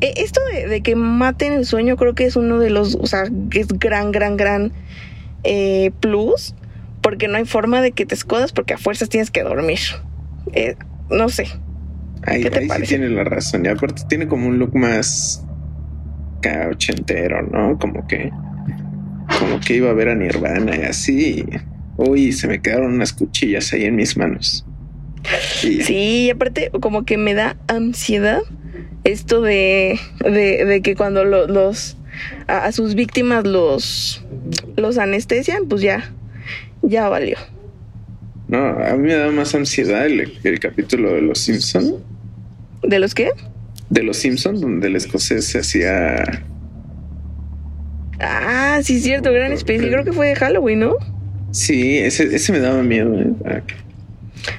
E, 0.00 0.12
esto 0.16 0.40
de, 0.68 0.82
que 0.82 0.94
maten 0.94 1.52
el 1.52 1.66
sueño 1.66 1.96
creo 1.96 2.14
que 2.14 2.26
es 2.26 2.36
uno 2.36 2.58
de 2.58 2.70
los, 2.70 2.96
o 2.96 3.06
sea, 3.06 3.24
es 3.52 3.68
gran, 3.68 4.12
gran, 4.12 4.36
gran 4.36 4.72
eh, 5.42 5.90
plus, 6.00 6.54
porque 7.00 7.28
no 7.28 7.38
hay 7.38 7.44
forma 7.44 7.80
de 7.80 7.92
que 7.92 8.06
te 8.06 8.14
escodas 8.14 8.52
porque 8.52 8.74
a 8.74 8.78
fuerzas 8.78 9.08
tienes 9.08 9.30
que 9.30 9.42
dormir. 9.42 9.80
Eh, 10.52 10.76
no 11.10 11.28
sé. 11.28 11.46
Ahí, 12.26 12.42
¿Qué 12.42 12.50
te 12.50 12.68
sí 12.68 12.82
tiene 12.82 13.08
la 13.08 13.24
razón. 13.24 13.64
Y 13.64 13.68
aparte 13.68 14.02
tiene 14.08 14.28
como 14.28 14.46
un 14.46 14.58
look 14.58 14.76
más 14.76 15.44
ochentero, 16.70 17.42
¿no? 17.42 17.78
Como 17.78 18.06
que, 18.06 18.30
como 19.38 19.60
que 19.60 19.76
iba 19.76 19.90
a 19.90 19.94
ver 19.94 20.08
a 20.10 20.14
Nirvana 20.14 20.76
y 20.76 20.82
así. 20.82 21.46
Uy, 22.02 22.33
se 22.33 22.49
me 22.49 22.62
quedaron 22.62 22.95
unas 22.95 23.12
cuchillas 23.12 23.75
ahí 23.75 23.85
en 23.85 23.95
mis 23.95 24.16
manos. 24.16 24.64
Sí, 25.61 26.30
aparte 26.30 26.71
como 26.80 27.04
que 27.04 27.19
me 27.19 27.35
da 27.35 27.59
ansiedad 27.66 28.40
esto 29.04 29.42
de, 29.42 30.00
de, 30.25 30.80
que 30.83 30.97
cuando 30.97 31.25
los 31.25 31.99
a, 32.47 32.73
sus 32.73 32.95
víctimas 32.95 33.47
los 33.47 34.25
los 34.78 34.97
anestesian, 34.97 35.69
pues 35.69 35.83
ya 35.83 36.11
ya 36.80 37.11
valió. 37.11 37.37
No, 38.49 38.59
a 38.59 38.97
mí 38.97 39.09
me 39.09 39.14
da 39.14 39.30
más 39.30 39.54
ansiedad 39.54 40.07
el, 40.07 40.59
capítulo 40.59 41.12
de 41.12 41.21
los 41.21 41.38
Simpson. 41.38 42.02
¿De 42.83 42.99
los 42.99 43.14
qué? 43.14 43.30
De 43.90 44.02
los 44.02 44.16
Simpson, 44.16 44.59
donde 44.59 44.88
el 44.88 44.97
escocés 44.97 45.45
se 45.45 45.59
hacía. 45.59 46.25
Ah, 48.21 48.80
sí, 48.83 49.00
cierto, 49.00 49.30
gran 49.33 49.52
especie. 49.52 49.90
Creo 49.90 50.02
que 50.02 50.14
fue 50.14 50.28
de 50.28 50.37
Halloween, 50.37 50.80
¿no? 50.80 51.19
Sí, 51.52 51.99
ese, 51.99 52.35
ese 52.35 52.52
me 52.52 52.61
daba 52.61 52.83
miedo. 52.83 53.14
Eh. 53.14 53.62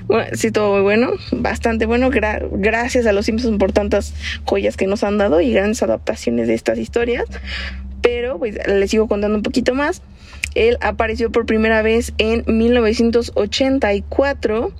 Bueno, 0.07 0.29
sí, 0.33 0.51
todo 0.51 0.73
muy 0.73 0.81
bueno, 0.81 1.11
bastante 1.31 1.85
bueno. 1.85 2.09
gracias 2.11 3.05
a 3.05 3.13
los 3.13 3.25
Simpsons 3.25 3.57
por 3.57 3.71
tantas 3.71 4.13
joyas 4.45 4.77
que 4.77 4.87
nos 4.87 5.03
han 5.03 5.17
dado 5.17 5.41
y 5.41 5.51
grandes 5.51 5.81
adaptaciones 5.83 6.47
de 6.47 6.53
estas 6.53 6.77
historias. 6.77 7.25
Pero 8.01 8.39
pues 8.39 8.57
les 8.67 8.89
sigo 8.89 9.07
contando 9.07 9.37
un 9.37 9.43
poquito 9.43 9.75
más. 9.75 10.01
Él 10.53 10.77
apareció 10.81 11.31
por 11.31 11.45
primera 11.45 11.81
vez 11.81 12.11
en 12.17 12.43
1984. 12.45 14.73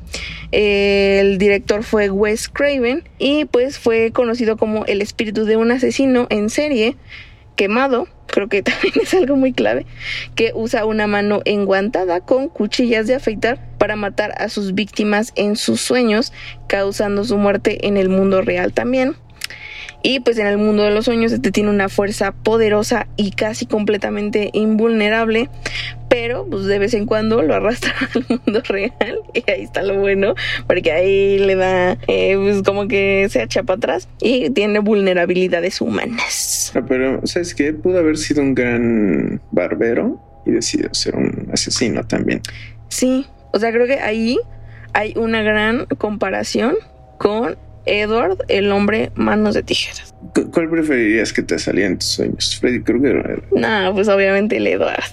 el 0.51 1.37
director 1.37 1.83
fue 1.83 2.09
Wes 2.09 2.49
Craven 2.49 3.07
y 3.19 3.45
pues 3.45 3.79
fue 3.79 4.11
conocido 4.11 4.57
como 4.57 4.85
el 4.85 5.01
espíritu 5.01 5.45
de 5.45 5.55
un 5.55 5.71
asesino 5.71 6.27
en 6.29 6.49
serie 6.49 6.97
quemado 7.55 8.09
creo 8.31 8.47
que 8.49 8.63
también 8.63 8.93
es 9.01 9.13
algo 9.13 9.35
muy 9.35 9.53
clave, 9.53 9.85
que 10.35 10.51
usa 10.55 10.85
una 10.85 11.07
mano 11.07 11.41
enguantada 11.45 12.21
con 12.21 12.49
cuchillas 12.49 13.07
de 13.07 13.15
afeitar 13.15 13.59
para 13.77 13.95
matar 13.95 14.33
a 14.37 14.49
sus 14.49 14.73
víctimas 14.73 15.33
en 15.35 15.55
sus 15.55 15.81
sueños, 15.81 16.33
causando 16.67 17.23
su 17.23 17.37
muerte 17.37 17.87
en 17.87 17.97
el 17.97 18.09
mundo 18.09 18.41
real 18.41 18.73
también. 18.73 19.15
Y 20.03 20.19
pues 20.19 20.37
en 20.37 20.47
el 20.47 20.57
mundo 20.57 20.83
de 20.83 20.91
los 20.91 21.05
sueños 21.05 21.31
este 21.31 21.51
tiene 21.51 21.69
una 21.69 21.89
fuerza 21.89 22.31
poderosa 22.31 23.07
y 23.17 23.31
casi 23.31 23.65
completamente 23.65 24.49
invulnerable, 24.53 25.49
pero 26.09 26.45
pues 26.49 26.65
de 26.65 26.79
vez 26.79 26.93
en 26.93 27.05
cuando 27.05 27.41
lo 27.41 27.53
arrastra 27.53 27.93
al 28.15 28.25
mundo 28.27 28.61
real 28.67 29.19
y 29.33 29.49
ahí 29.49 29.61
está 29.61 29.83
lo 29.83 29.99
bueno, 29.99 30.33
porque 30.67 30.91
ahí 30.91 31.37
le 31.39 31.55
da 31.55 31.97
eh, 32.07 32.35
pues 32.35 32.63
como 32.63 32.87
que 32.87 33.27
se 33.29 33.43
echa 33.43 33.63
para 33.63 33.77
atrás 33.77 34.09
y 34.19 34.49
tiene 34.49 34.79
vulnerabilidades 34.79 35.81
humanas. 35.81 36.71
Ah, 36.75 36.81
pero 36.87 37.21
¿sabes 37.25 37.53
qué? 37.53 37.73
Pudo 37.73 37.99
haber 37.99 38.17
sido 38.17 38.41
un 38.41 38.55
gran 38.55 39.41
barbero 39.51 40.19
y 40.45 40.51
decidió 40.51 40.91
ser 40.93 41.15
un 41.15 41.49
asesino 41.53 42.03
también. 42.05 42.41
Sí, 42.89 43.27
o 43.53 43.59
sea, 43.59 43.71
creo 43.71 43.85
que 43.85 43.99
ahí 43.99 44.37
hay 44.93 45.13
una 45.15 45.41
gran 45.41 45.85
comparación 45.97 46.75
con 47.17 47.57
Edward, 47.85 48.37
el 48.47 48.71
hombre 48.71 49.11
manos 49.15 49.55
de 49.55 49.63
tijeras. 49.63 50.13
¿Cuál 50.53 50.69
preferirías 50.69 51.33
que 51.33 51.41
te 51.41 51.57
salía 51.59 51.87
en 51.87 51.97
tus 51.97 52.09
sueños? 52.09 52.57
¿Freddy 52.59 52.81
Krueger 52.81 53.43
o 53.51 53.59
No, 53.59 53.93
pues 53.93 54.07
obviamente 54.07 54.57
el 54.57 54.67
Edward. 54.67 55.03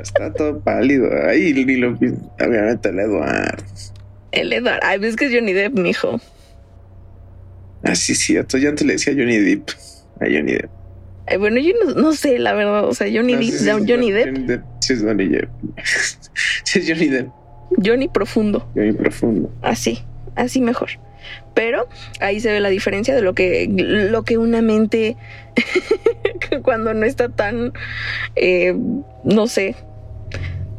Está 0.00 0.32
todo 0.32 0.60
pálido. 0.60 1.08
Ahí 1.26 1.52
ni 1.52 1.76
lo 1.76 1.92
obviamente 1.92 2.88
el 2.88 2.98
Edward. 2.98 3.62
El 4.32 4.52
Edward. 4.52 4.80
Ay, 4.82 4.98
ves 4.98 5.16
que 5.16 5.26
es 5.26 5.34
Johnny 5.34 5.52
Depp, 5.52 5.78
mijo. 5.78 6.20
Ah, 7.82 7.94
sí, 7.94 8.14
cierto. 8.14 8.58
Yo 8.58 8.68
antes 8.68 8.86
le 8.86 8.94
decía 8.94 9.12
Johnny 9.14 9.38
Depp. 9.38 9.70
A 10.20 10.24
Johnny 10.24 10.52
Depp. 10.52 10.70
Ay, 11.26 11.36
bueno, 11.38 11.58
yo 11.60 11.72
no, 11.96 12.12
sé, 12.12 12.38
la 12.38 12.52
verdad. 12.52 12.84
O 12.84 12.94
sea, 12.94 13.08
Johnny 13.12 13.34
Depp. 13.34 13.88
Johnny, 13.88 14.12
Depp. 14.12 14.26
Johnny 14.26 14.46
Depp. 14.46 14.64
Sí, 14.80 14.92
es 14.92 15.02
Johnny 15.02 15.28
Depp. 15.28 15.50
sí, 16.64 16.78
es 16.78 16.88
Johnny 16.88 17.08
Depp. 17.08 17.28
Johnny 17.84 18.08
Profundo. 18.08 18.68
Johnny 18.74 18.92
Profundo. 18.92 19.52
Así. 19.62 20.00
Así 20.36 20.60
mejor. 20.60 20.90
Pero 21.54 21.88
ahí 22.20 22.40
se 22.40 22.52
ve 22.52 22.60
la 22.60 22.68
diferencia 22.68 23.14
de 23.14 23.22
lo 23.22 23.34
que, 23.34 23.68
lo 23.70 24.22
que 24.22 24.38
una 24.38 24.62
mente 24.62 25.16
cuando 26.62 26.94
no 26.94 27.04
está 27.04 27.28
tan, 27.28 27.72
eh, 28.36 28.74
no 29.24 29.46
sé, 29.46 29.76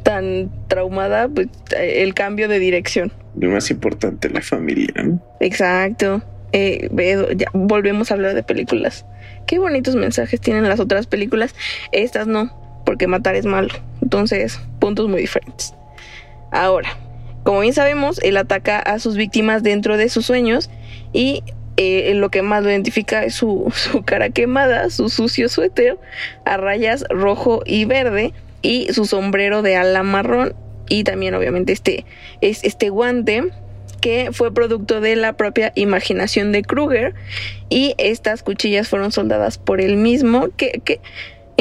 tan 0.04 0.52
traumada, 0.68 1.30
pues 1.30 1.48
el 1.78 2.14
cambio 2.14 2.48
de 2.48 2.60
dirección. 2.60 3.12
Lo 3.38 3.50
más 3.50 3.70
importante, 3.72 4.30
la 4.30 4.42
familia, 4.42 5.04
¿no? 5.04 5.22
Exacto. 5.40 6.22
eh, 6.54 6.90
ya 7.36 7.48
volvemos 7.54 8.12
a 8.12 8.16
hablar 8.16 8.34
de 8.34 8.44
películas. 8.44 9.06
Qué 9.48 9.60
bonitos 9.60 9.96
mensajes 9.96 10.40
tienen 10.42 10.68
las 10.68 10.80
otras 10.80 11.08
películas. 11.08 11.56
Estas 11.92 12.28
no, 12.28 12.82
porque 12.86 13.08
matar 13.08 13.36
es 13.36 13.46
malo. 13.46 13.74
Entonces, 14.02 14.60
puntos 14.80 15.08
muy 15.08 15.22
diferentes. 15.22 15.74
Ahora, 16.52 16.98
como 17.44 17.62
bien 17.62 17.74
sabemos, 17.74 18.20
él 18.24 18.38
ataca 18.38 18.80
a 18.80 19.00
sus 19.00 19.16
víctimas 19.16 19.64
dentro 19.64 19.98
de 19.98 20.10
sus 20.10 20.26
sueños 20.26 20.70
y 21.14 21.44
eh, 21.78 22.14
lo 22.16 22.30
que 22.30 22.42
más 22.42 22.64
lo 22.64 22.70
identifica 22.70 23.24
es 23.24 23.36
su, 23.36 23.72
su, 23.76 24.04
cara 24.04 24.30
quemada, 24.30 24.90
su 24.90 25.10
sucio 25.10 25.50
suéter 25.50 25.98
a 26.46 26.58
rayas 26.58 27.06
rojo 27.10 27.62
y 27.66 27.86
verde 27.86 28.34
y 28.62 28.94
su 28.94 29.06
sombrero 29.06 29.62
de 29.62 29.76
ala 29.76 30.04
marrón 30.04 30.54
y 30.90 31.04
también 31.04 31.34
obviamente 31.34 31.74
este, 31.74 32.06
es 32.42 32.64
este 32.64 32.90
guante 32.90 33.52
que 34.02 34.30
fue 34.34 34.54
producto 34.54 35.00
de 35.00 35.16
la 35.16 35.34
propia 35.34 35.72
imaginación 35.76 36.52
de 36.52 36.64
Kruger 36.64 37.14
y 37.70 37.94
estas 37.98 38.44
cuchillas 38.44 38.90
fueron 38.90 39.12
soldadas 39.12 39.58
por 39.58 39.80
él 39.80 39.96
mismo. 39.96 40.50
Que, 40.58 40.82
que 40.84 41.00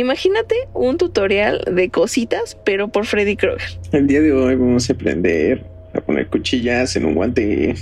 imagínate 0.00 0.54
un 0.74 0.98
tutorial 0.98 1.62
de 1.70 1.90
cositas 1.90 2.56
pero 2.64 2.88
por 2.88 3.06
Freddy 3.06 3.36
Krueger. 3.36 3.78
El 3.92 4.06
día 4.06 4.20
de 4.20 4.32
hoy 4.32 4.56
vamos 4.56 4.88
a 4.90 4.92
aprender 4.92 5.64
a 5.94 6.00
poner 6.00 6.28
cuchillas 6.28 6.96
en 6.96 7.04
un 7.04 7.14
guante 7.14 7.74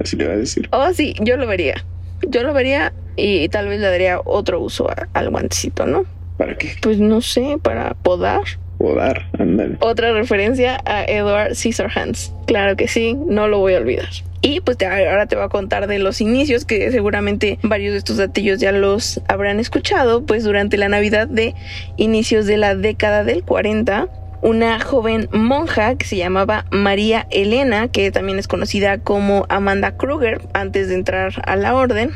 así 0.00 0.16
le 0.16 0.26
va 0.26 0.34
a 0.34 0.36
decir. 0.36 0.68
Oh 0.72 0.92
sí 0.92 1.14
yo 1.20 1.36
lo 1.36 1.46
vería. 1.46 1.84
Yo 2.28 2.42
lo 2.42 2.52
vería 2.52 2.92
y 3.16 3.48
tal 3.48 3.68
vez 3.68 3.80
le 3.80 3.86
daría 3.86 4.20
otro 4.24 4.60
uso 4.60 4.88
al 5.12 5.30
guantecito 5.30 5.86
no 5.86 6.04
¿para 6.36 6.56
qué? 6.56 6.72
pues 6.80 6.98
no 6.98 7.20
sé 7.20 7.58
para 7.62 7.94
podar 7.94 8.42
Otra 9.80 10.12
referencia 10.12 10.80
a 10.84 11.04
Edward 11.04 11.54
Scissorhands. 11.54 12.32
Claro 12.46 12.76
que 12.76 12.88
sí, 12.88 13.14
no 13.14 13.46
lo 13.46 13.58
voy 13.58 13.74
a 13.74 13.78
olvidar. 13.78 14.08
Y 14.42 14.60
pues 14.60 14.78
ahora 14.82 15.26
te 15.26 15.36
voy 15.36 15.44
a 15.44 15.48
contar 15.48 15.86
de 15.86 15.98
los 15.98 16.20
inicios, 16.22 16.64
que 16.64 16.90
seguramente 16.90 17.58
varios 17.62 17.92
de 17.92 17.98
estos 17.98 18.16
datillos 18.16 18.58
ya 18.58 18.72
los 18.72 19.20
habrán 19.28 19.60
escuchado, 19.60 20.24
pues 20.24 20.44
durante 20.44 20.78
la 20.78 20.88
Navidad 20.88 21.28
de 21.28 21.54
inicios 21.96 22.46
de 22.46 22.56
la 22.56 22.74
década 22.74 23.22
del 23.22 23.44
40, 23.44 24.08
una 24.40 24.80
joven 24.80 25.28
monja 25.32 25.96
que 25.96 26.06
se 26.06 26.16
llamaba 26.16 26.64
María 26.70 27.26
Elena, 27.30 27.88
que 27.88 28.10
también 28.10 28.38
es 28.38 28.48
conocida 28.48 28.96
como 28.98 29.44
Amanda 29.50 29.98
Kruger 29.98 30.40
antes 30.54 30.88
de 30.88 30.94
entrar 30.94 31.42
a 31.44 31.56
la 31.56 31.74
orden, 31.74 32.12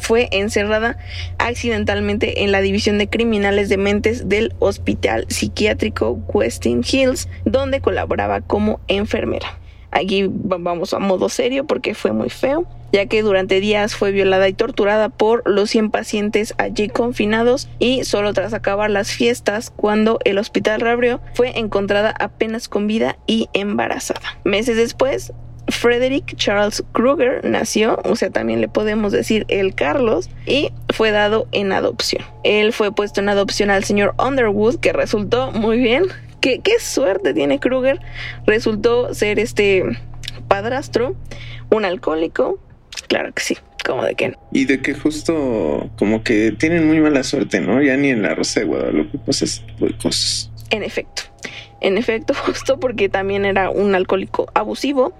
fue 0.00 0.28
encerrada 0.32 0.98
accidentalmente 1.38 2.42
en 2.42 2.52
la 2.52 2.60
división 2.60 2.98
de 2.98 3.08
criminales 3.08 3.68
de 3.68 3.76
mentes 3.76 4.28
del 4.28 4.54
Hospital 4.58 5.26
Psiquiátrico 5.28 6.20
Westin 6.28 6.82
Hills, 6.90 7.28
donde 7.44 7.80
colaboraba 7.80 8.40
como 8.40 8.80
enfermera. 8.88 9.60
Aquí 9.92 10.28
vamos 10.28 10.94
a 10.94 11.00
modo 11.00 11.28
serio 11.28 11.66
porque 11.66 11.94
fue 11.94 12.12
muy 12.12 12.30
feo, 12.30 12.64
ya 12.92 13.06
que 13.06 13.22
durante 13.22 13.60
días 13.60 13.96
fue 13.96 14.12
violada 14.12 14.48
y 14.48 14.52
torturada 14.52 15.08
por 15.08 15.42
los 15.48 15.70
100 15.70 15.90
pacientes 15.90 16.54
allí 16.58 16.88
confinados 16.88 17.68
y 17.80 18.04
solo 18.04 18.32
tras 18.32 18.52
acabar 18.52 18.90
las 18.90 19.10
fiestas, 19.10 19.72
cuando 19.74 20.20
el 20.24 20.38
hospital 20.38 20.80
reabrió, 20.80 21.20
fue 21.34 21.58
encontrada 21.58 22.14
apenas 22.18 22.68
con 22.68 22.86
vida 22.86 23.18
y 23.26 23.48
embarazada. 23.52 24.38
Meses 24.44 24.76
después, 24.76 25.32
Frederick 25.70 26.36
Charles 26.36 26.82
Kruger 26.92 27.44
nació, 27.44 28.00
o 28.04 28.16
sea, 28.16 28.30
también 28.30 28.60
le 28.60 28.68
podemos 28.68 29.12
decir 29.12 29.44
el 29.48 29.74
Carlos, 29.74 30.30
y 30.46 30.70
fue 30.92 31.10
dado 31.10 31.48
en 31.52 31.72
adopción. 31.72 32.24
Él 32.44 32.72
fue 32.72 32.92
puesto 32.92 33.20
en 33.20 33.28
adopción 33.28 33.70
al 33.70 33.84
señor 33.84 34.14
Underwood, 34.18 34.76
que 34.80 34.92
resultó 34.92 35.52
muy 35.52 35.78
bien. 35.78 36.04
¿Qué, 36.40 36.60
qué 36.60 36.80
suerte 36.80 37.34
tiene 37.34 37.60
Kruger? 37.60 38.00
Resultó 38.46 39.14
ser 39.14 39.38
este 39.38 39.84
padrastro, 40.48 41.14
un 41.70 41.84
alcohólico. 41.84 42.58
Claro 43.08 43.32
que 43.32 43.42
sí, 43.42 43.58
como 43.84 44.04
de 44.04 44.14
que 44.14 44.34
Y 44.52 44.64
de 44.64 44.80
que 44.80 44.94
justo 44.94 45.90
como 45.98 46.22
que 46.22 46.52
tienen 46.52 46.86
muy 46.86 47.00
mala 47.00 47.22
suerte, 47.22 47.60
¿no? 47.60 47.82
Ya 47.82 47.96
ni 47.96 48.10
en 48.10 48.22
la 48.22 48.34
Rosa 48.34 48.60
de 48.60 48.66
Guadalupe 48.66 49.18
pues 49.24 49.42
ese 49.42 49.62
tipo 49.62 49.86
de 49.86 49.96
cosas. 49.96 50.50
En 50.70 50.82
efecto, 50.82 51.22
en 51.80 51.98
efecto, 51.98 52.34
justo 52.46 52.78
porque 52.78 53.08
también 53.08 53.44
era 53.44 53.70
un 53.70 53.94
alcohólico 53.94 54.50
abusivo 54.54 55.12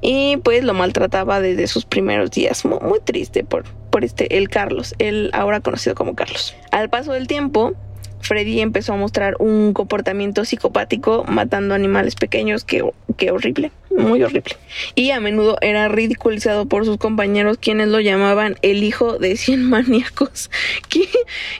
y 0.00 0.38
pues 0.38 0.64
lo 0.64 0.74
maltrataba 0.74 1.40
desde 1.40 1.66
sus 1.66 1.84
primeros 1.84 2.30
días. 2.30 2.64
Muy, 2.64 3.00
triste 3.04 3.44
por, 3.44 3.64
por 3.90 4.04
este, 4.04 4.38
el 4.38 4.48
Carlos, 4.48 4.94
el 4.98 5.30
ahora 5.32 5.60
conocido 5.60 5.94
como 5.94 6.14
Carlos. 6.14 6.54
Al 6.70 6.88
paso 6.90 7.12
del 7.12 7.26
tiempo, 7.26 7.74
Freddy 8.20 8.60
empezó 8.60 8.92
a 8.92 8.96
mostrar 8.96 9.36
un 9.38 9.72
comportamiento 9.72 10.44
psicopático 10.44 11.24
matando 11.28 11.74
animales 11.74 12.14
pequeños 12.14 12.64
que, 12.64 12.84
que 13.16 13.30
horrible 13.30 13.72
muy 13.90 14.22
horrible. 14.22 14.56
Y 14.94 15.10
a 15.10 15.20
menudo 15.20 15.58
era 15.60 15.88
ridiculizado 15.88 16.66
por 16.66 16.84
sus 16.84 16.96
compañeros 16.96 17.58
quienes 17.58 17.88
lo 17.88 18.00
llamaban 18.00 18.56
el 18.62 18.84
hijo 18.84 19.18
de 19.18 19.36
100 19.36 19.64
maníacos. 19.64 20.50
¿Qué, 20.88 21.08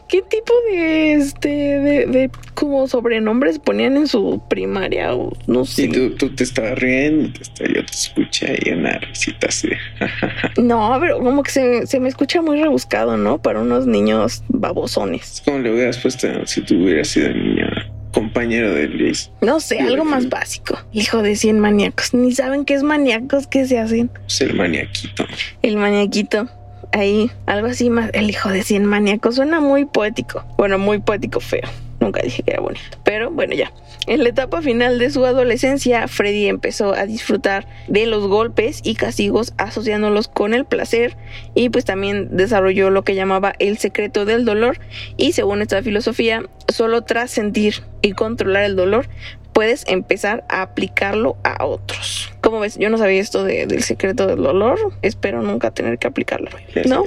qué 0.09 0.23
tipo 0.23 0.53
de, 0.70 1.14
este, 1.14 1.49
de, 1.49 2.31
como 2.55 2.87
sobrenombres 2.87 3.59
ponían 3.59 3.96
en 3.96 4.07
su 4.07 4.42
primaria? 4.49 5.14
O 5.14 5.33
no 5.46 5.64
sé. 5.64 5.85
Y 5.85 5.88
tú, 5.88 6.11
tú 6.11 6.35
te 6.35 6.44
estabas 6.44 6.79
riendo, 6.79 7.31
yo 7.59 7.85
te 7.85 7.92
escuché 7.92 8.46
ahí 8.53 8.73
una 8.73 8.99
risita 8.99 9.49
así. 9.49 9.68
no, 10.57 10.96
pero 11.01 11.18
como 11.18 11.42
que 11.42 11.51
se, 11.51 11.87
se, 11.87 12.01
me 12.01 12.09
escucha 12.09 12.42
muy 12.42 12.61
rebuscado, 12.61 13.16
¿no? 13.16 13.38
Para 13.38 13.61
unos 13.61 13.87
niños 13.87 14.44
babosones. 14.49 15.42
¿Cómo 15.44 15.59
le 15.59 15.73
hubieras 15.73 15.99
puesto 15.99 16.29
si 16.50 16.60
tú 16.62 16.82
hubieras 16.82 17.08
sido 17.08 17.32
niño? 17.32 17.66
compañero 18.12 18.74
de 18.74 18.88
Luis. 18.88 19.30
No 19.40 19.60
sé, 19.60 19.80
algo 19.80 20.04
más 20.04 20.28
básico. 20.28 20.78
Hijo 20.92 21.22
de 21.22 21.36
100 21.36 21.58
maníacos. 21.60 22.14
Ni 22.14 22.32
saben 22.32 22.64
qué 22.64 22.74
es 22.74 22.82
maníacos 22.82 23.46
que 23.46 23.66
se 23.66 23.78
hacen. 23.78 24.10
Es 24.26 24.40
el 24.40 24.54
maniaquito. 24.54 25.26
El 25.62 25.76
maniaquito. 25.76 26.48
Ahí, 26.92 27.30
algo 27.46 27.68
así 27.68 27.88
más. 27.88 28.10
El 28.12 28.30
hijo 28.30 28.48
de 28.48 28.62
100 28.62 28.84
maníacos. 28.84 29.36
Suena 29.36 29.60
muy 29.60 29.84
poético. 29.84 30.44
Bueno, 30.56 30.78
muy 30.78 30.98
poético 30.98 31.40
feo. 31.40 31.68
Nunca 32.00 32.22
dije 32.22 32.42
que 32.42 32.52
era 32.52 32.60
bonito. 32.60 32.98
Pero 33.04 33.30
bueno, 33.30 33.54
ya. 33.54 33.72
En 34.06 34.22
la 34.22 34.30
etapa 34.30 34.62
final 34.62 34.98
de 34.98 35.10
su 35.10 35.24
adolescencia, 35.24 36.08
Freddy 36.08 36.48
empezó 36.48 36.94
a 36.94 37.06
disfrutar 37.06 37.66
de 37.86 38.06
los 38.06 38.26
golpes 38.26 38.80
y 38.82 38.94
castigos 38.94 39.52
asociándolos 39.58 40.28
con 40.28 40.54
el 40.54 40.64
placer 40.64 41.16
y 41.54 41.68
pues 41.68 41.84
también 41.84 42.36
desarrolló 42.36 42.90
lo 42.90 43.04
que 43.04 43.14
llamaba 43.14 43.54
el 43.58 43.78
secreto 43.78 44.24
del 44.24 44.44
dolor 44.44 44.78
y 45.16 45.32
según 45.32 45.62
esta 45.62 45.82
filosofía, 45.82 46.42
solo 46.68 47.02
tras 47.02 47.30
sentir 47.30 47.82
y 48.02 48.12
controlar 48.12 48.64
el 48.64 48.76
dolor 48.76 49.06
puedes 49.52 49.84
empezar 49.88 50.44
a 50.48 50.62
aplicarlo 50.62 51.36
a 51.44 51.64
otros. 51.64 52.32
¿Cómo 52.40 52.60
ves? 52.60 52.78
Yo 52.78 52.88
no 52.88 52.98
sabía 52.98 53.20
esto 53.20 53.44
del 53.44 53.82
secreto 53.82 54.26
del 54.26 54.42
dolor. 54.42 54.78
Espero 55.02 55.42
nunca 55.42 55.70
tener 55.70 55.98
que 55.98 56.06
aplicarlo. 56.06 56.48
¿No? 56.86 57.04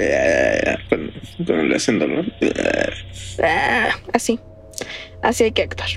Cuando, 0.90 1.64
le 1.64 1.76
hacen 1.76 2.00
dolor. 2.00 2.26
Ah, 3.42 3.90
así. 4.14 4.40
Así 5.22 5.46
hay 5.46 5.52
que 5.52 5.64
actuar. 5.64 5.90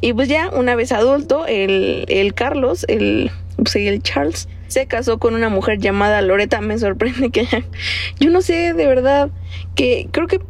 Y 0.00 0.12
pues 0.12 0.28
ya 0.28 0.50
una 0.50 0.74
vez 0.74 0.92
adulto, 0.92 1.46
el, 1.46 2.04
el 2.08 2.34
Carlos, 2.34 2.84
el, 2.88 3.30
pues 3.56 3.76
el 3.76 4.02
Charles, 4.02 4.48
se 4.68 4.86
casó 4.86 5.18
con 5.18 5.34
una 5.34 5.48
mujer 5.48 5.78
llamada 5.78 6.22
Loreta. 6.22 6.60
Me 6.60 6.78
sorprende 6.78 7.30
que 7.30 7.40
haya... 7.40 7.64
Yo 8.20 8.30
no 8.30 8.42
sé 8.42 8.74
de 8.74 8.86
verdad 8.86 9.30
que 9.74 10.08
creo 10.12 10.26
que 10.26 10.40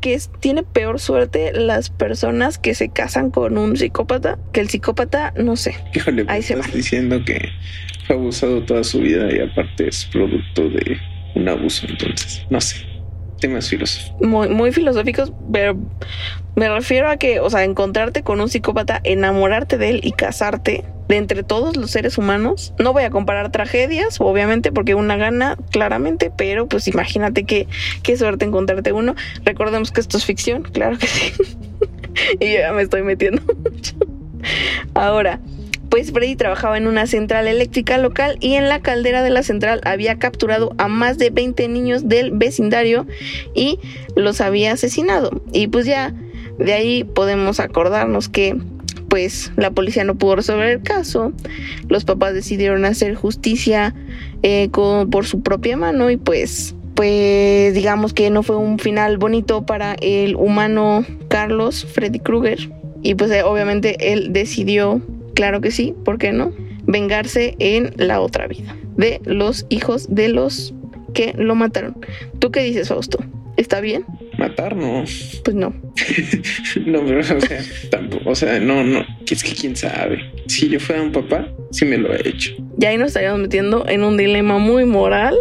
que 0.00 0.18
tiene 0.40 0.62
peor 0.62 0.98
suerte 0.98 1.52
las 1.52 1.90
personas 1.90 2.56
que 2.56 2.74
se 2.74 2.88
casan 2.88 3.30
con 3.30 3.58
un 3.58 3.76
psicópata 3.76 4.38
que 4.52 4.60
el 4.60 4.70
psicópata, 4.70 5.34
no 5.36 5.54
sé. 5.56 5.76
Híjole, 5.94 6.24
ahí 6.28 6.40
se 6.42 6.54
estás 6.54 6.72
diciendo 6.72 7.22
que 7.24 7.50
fue 8.06 8.16
abusado 8.16 8.62
toda 8.62 8.84
su 8.84 9.00
vida 9.00 9.30
y 9.30 9.40
aparte 9.40 9.88
es 9.88 10.06
producto 10.06 10.70
de 10.70 10.96
un 11.34 11.46
abuso, 11.46 11.86
entonces, 11.86 12.46
no 12.48 12.58
sé 12.58 12.95
temas 13.38 13.68
filosóficos. 13.68 14.20
Muy, 14.20 14.48
muy 14.48 14.72
filosóficos, 14.72 15.32
pero 15.52 15.76
me 16.54 16.68
refiero 16.68 17.10
a 17.10 17.16
que, 17.16 17.40
o 17.40 17.50
sea, 17.50 17.64
encontrarte 17.64 18.22
con 18.22 18.40
un 18.40 18.48
psicópata, 18.48 19.00
enamorarte 19.04 19.78
de 19.78 19.90
él 19.90 20.00
y 20.02 20.12
casarte 20.12 20.84
de 21.08 21.16
entre 21.16 21.42
todos 21.42 21.76
los 21.76 21.90
seres 21.90 22.18
humanos. 22.18 22.72
No 22.78 22.92
voy 22.92 23.04
a 23.04 23.10
comparar 23.10 23.52
tragedias, 23.52 24.20
obviamente, 24.20 24.72
porque 24.72 24.94
una 24.94 25.16
gana, 25.16 25.56
claramente, 25.70 26.32
pero 26.34 26.66
pues 26.66 26.88
imagínate 26.88 27.44
qué, 27.44 27.66
suerte 28.16 28.44
encontrarte 28.44 28.92
uno. 28.92 29.14
Recordemos 29.44 29.92
que 29.92 30.00
esto 30.00 30.16
es 30.16 30.24
ficción, 30.24 30.62
claro 30.62 30.98
que 30.98 31.06
sí. 31.06 31.32
y 32.40 32.54
ya 32.54 32.72
me 32.72 32.82
estoy 32.82 33.02
metiendo 33.02 33.42
mucho. 33.70 33.94
Ahora, 34.94 35.40
pues 35.88 36.12
Freddy 36.12 36.36
trabajaba 36.36 36.76
en 36.76 36.86
una 36.86 37.06
central 37.06 37.46
eléctrica 37.46 37.98
local 37.98 38.36
y 38.40 38.54
en 38.54 38.68
la 38.68 38.80
caldera 38.80 39.22
de 39.22 39.30
la 39.30 39.42
central 39.42 39.80
había 39.84 40.18
capturado 40.18 40.74
a 40.78 40.88
más 40.88 41.18
de 41.18 41.30
20 41.30 41.68
niños 41.68 42.08
del 42.08 42.32
vecindario 42.32 43.06
y 43.54 43.78
los 44.14 44.40
había 44.40 44.72
asesinado. 44.72 45.42
Y 45.52 45.68
pues 45.68 45.86
ya 45.86 46.14
de 46.58 46.72
ahí 46.72 47.04
podemos 47.04 47.60
acordarnos 47.60 48.28
que 48.28 48.56
pues 49.08 49.52
la 49.56 49.70
policía 49.70 50.04
no 50.04 50.16
pudo 50.16 50.36
resolver 50.36 50.68
el 50.68 50.82
caso, 50.82 51.32
los 51.88 52.04
papás 52.04 52.34
decidieron 52.34 52.84
hacer 52.84 53.14
justicia 53.14 53.94
eh, 54.42 54.68
por 54.70 55.26
su 55.26 55.42
propia 55.42 55.76
mano 55.76 56.10
y 56.10 56.16
pues 56.16 56.74
pues 56.94 57.74
digamos 57.74 58.14
que 58.14 58.30
no 58.30 58.42
fue 58.42 58.56
un 58.56 58.78
final 58.78 59.18
bonito 59.18 59.66
para 59.66 59.94
el 60.00 60.34
humano 60.34 61.04
Carlos 61.28 61.84
Freddy 61.84 62.18
Krueger 62.18 62.70
y 63.02 63.14
pues 63.14 63.30
eh, 63.30 63.42
obviamente 63.42 64.12
él 64.12 64.32
decidió 64.32 65.02
Claro 65.36 65.60
que 65.60 65.70
sí, 65.70 65.94
¿por 66.02 66.16
qué 66.16 66.32
no? 66.32 66.52
Vengarse 66.86 67.56
en 67.58 67.92
la 67.96 68.20
otra 68.20 68.46
vida 68.46 68.74
de 68.96 69.20
los 69.26 69.66
hijos 69.68 70.06
de 70.08 70.28
los 70.28 70.72
que 71.12 71.34
lo 71.36 71.54
mataron. 71.54 71.98
¿Tú 72.38 72.50
qué 72.50 72.62
dices, 72.62 72.88
Fausto? 72.88 73.18
¿Está 73.58 73.82
bien? 73.82 74.06
Matar, 74.38 74.74
no. 74.74 75.04
Pues 75.44 75.54
no. 75.54 75.74
no, 76.86 77.04
pero, 77.04 77.20
o 77.20 77.40
sea, 77.40 77.60
tampoco, 77.90 78.30
o 78.30 78.34
sea, 78.34 78.58
no, 78.60 78.82
no, 78.82 79.04
es 79.30 79.44
que 79.44 79.52
quién 79.52 79.76
sabe. 79.76 80.20
Si 80.46 80.70
yo 80.70 80.80
fuera 80.80 81.02
un 81.02 81.12
papá, 81.12 81.46
sí 81.70 81.84
me 81.84 81.98
lo 81.98 82.14
he 82.14 82.26
hecho. 82.26 82.54
Ya 82.78 82.88
ahí 82.88 82.96
nos 82.96 83.08
estaríamos 83.08 83.40
metiendo 83.40 83.86
en 83.86 84.04
un 84.04 84.16
dilema 84.16 84.58
muy 84.58 84.86
moral, 84.86 85.36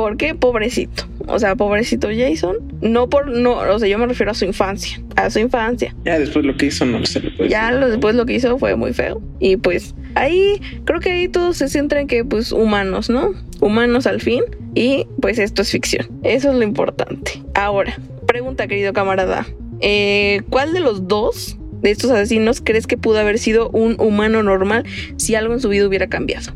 porque 0.00 0.34
pobrecito. 0.34 1.04
O 1.26 1.38
sea, 1.38 1.56
pobrecito 1.56 2.08
Jason. 2.08 2.56
No 2.80 3.10
por, 3.10 3.28
no, 3.28 3.58
o 3.58 3.78
sea, 3.78 3.86
yo 3.86 3.98
me 3.98 4.06
refiero 4.06 4.32
a 4.32 4.34
su 4.34 4.46
infancia. 4.46 4.98
A 5.16 5.28
su 5.28 5.40
infancia. 5.40 5.94
Ya 6.06 6.18
después 6.18 6.42
lo 6.46 6.56
que 6.56 6.66
hizo 6.66 6.86
no 6.86 7.04
se 7.04 7.20
le 7.20 7.30
puede 7.32 7.50
Ya 7.50 7.66
decir. 7.66 7.80
lo, 7.80 7.88
después 7.90 8.14
lo 8.14 8.24
que 8.24 8.32
hizo 8.32 8.56
fue 8.58 8.74
muy 8.76 8.94
feo. 8.94 9.20
Y 9.40 9.58
pues 9.58 9.94
ahí, 10.14 10.58
creo 10.86 11.00
que 11.00 11.12
ahí 11.12 11.28
todo 11.28 11.52
se 11.52 11.68
centra 11.68 12.00
en 12.00 12.06
que, 12.06 12.24
pues, 12.24 12.50
humanos, 12.50 13.10
¿no? 13.10 13.34
Humanos 13.60 14.06
al 14.06 14.22
fin. 14.22 14.42
Y 14.74 15.06
pues 15.20 15.38
esto 15.38 15.60
es 15.60 15.70
ficción. 15.70 16.08
Eso 16.22 16.50
es 16.50 16.56
lo 16.56 16.62
importante. 16.62 17.42
Ahora, 17.54 17.98
pregunta, 18.26 18.66
querido 18.66 18.94
camarada. 18.94 19.46
Eh, 19.82 20.40
¿Cuál 20.48 20.72
de 20.72 20.80
los 20.80 21.08
dos 21.08 21.58
de 21.82 21.90
estos 21.90 22.10
asesinos 22.10 22.60
crees 22.62 22.86
que 22.86 22.96
pudo 22.96 23.18
haber 23.18 23.38
sido 23.38 23.70
un 23.70 23.96
humano 23.98 24.42
normal 24.42 24.84
si 25.16 25.34
algo 25.34 25.54
en 25.54 25.60
su 25.60 25.68
vida 25.68 25.86
hubiera 25.86 26.08
cambiado? 26.08 26.52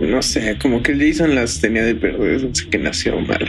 No 0.00 0.22
sé, 0.22 0.56
como 0.60 0.82
que 0.82 0.94
Jason 0.96 1.34
las 1.34 1.60
tenía 1.60 1.84
de 1.84 1.94
perder 1.94 2.40
desde 2.40 2.70
que 2.70 2.78
nació 2.78 3.20
mal. 3.20 3.44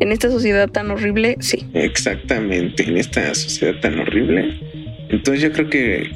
En 0.00 0.12
esta 0.12 0.30
sociedad 0.30 0.68
tan 0.68 0.90
horrible, 0.90 1.36
sí. 1.40 1.66
Exactamente, 1.74 2.82
en 2.84 2.96
esta 2.96 3.34
sociedad 3.34 3.80
tan 3.80 3.98
horrible. 3.98 4.60
Entonces 5.08 5.42
yo 5.42 5.52
creo 5.52 5.70
que 5.70 6.10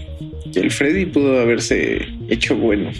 el 0.54 0.70
Freddy 0.70 1.06
pudo 1.06 1.40
haberse 1.40 1.98
hecho 2.28 2.56
bueno. 2.56 2.90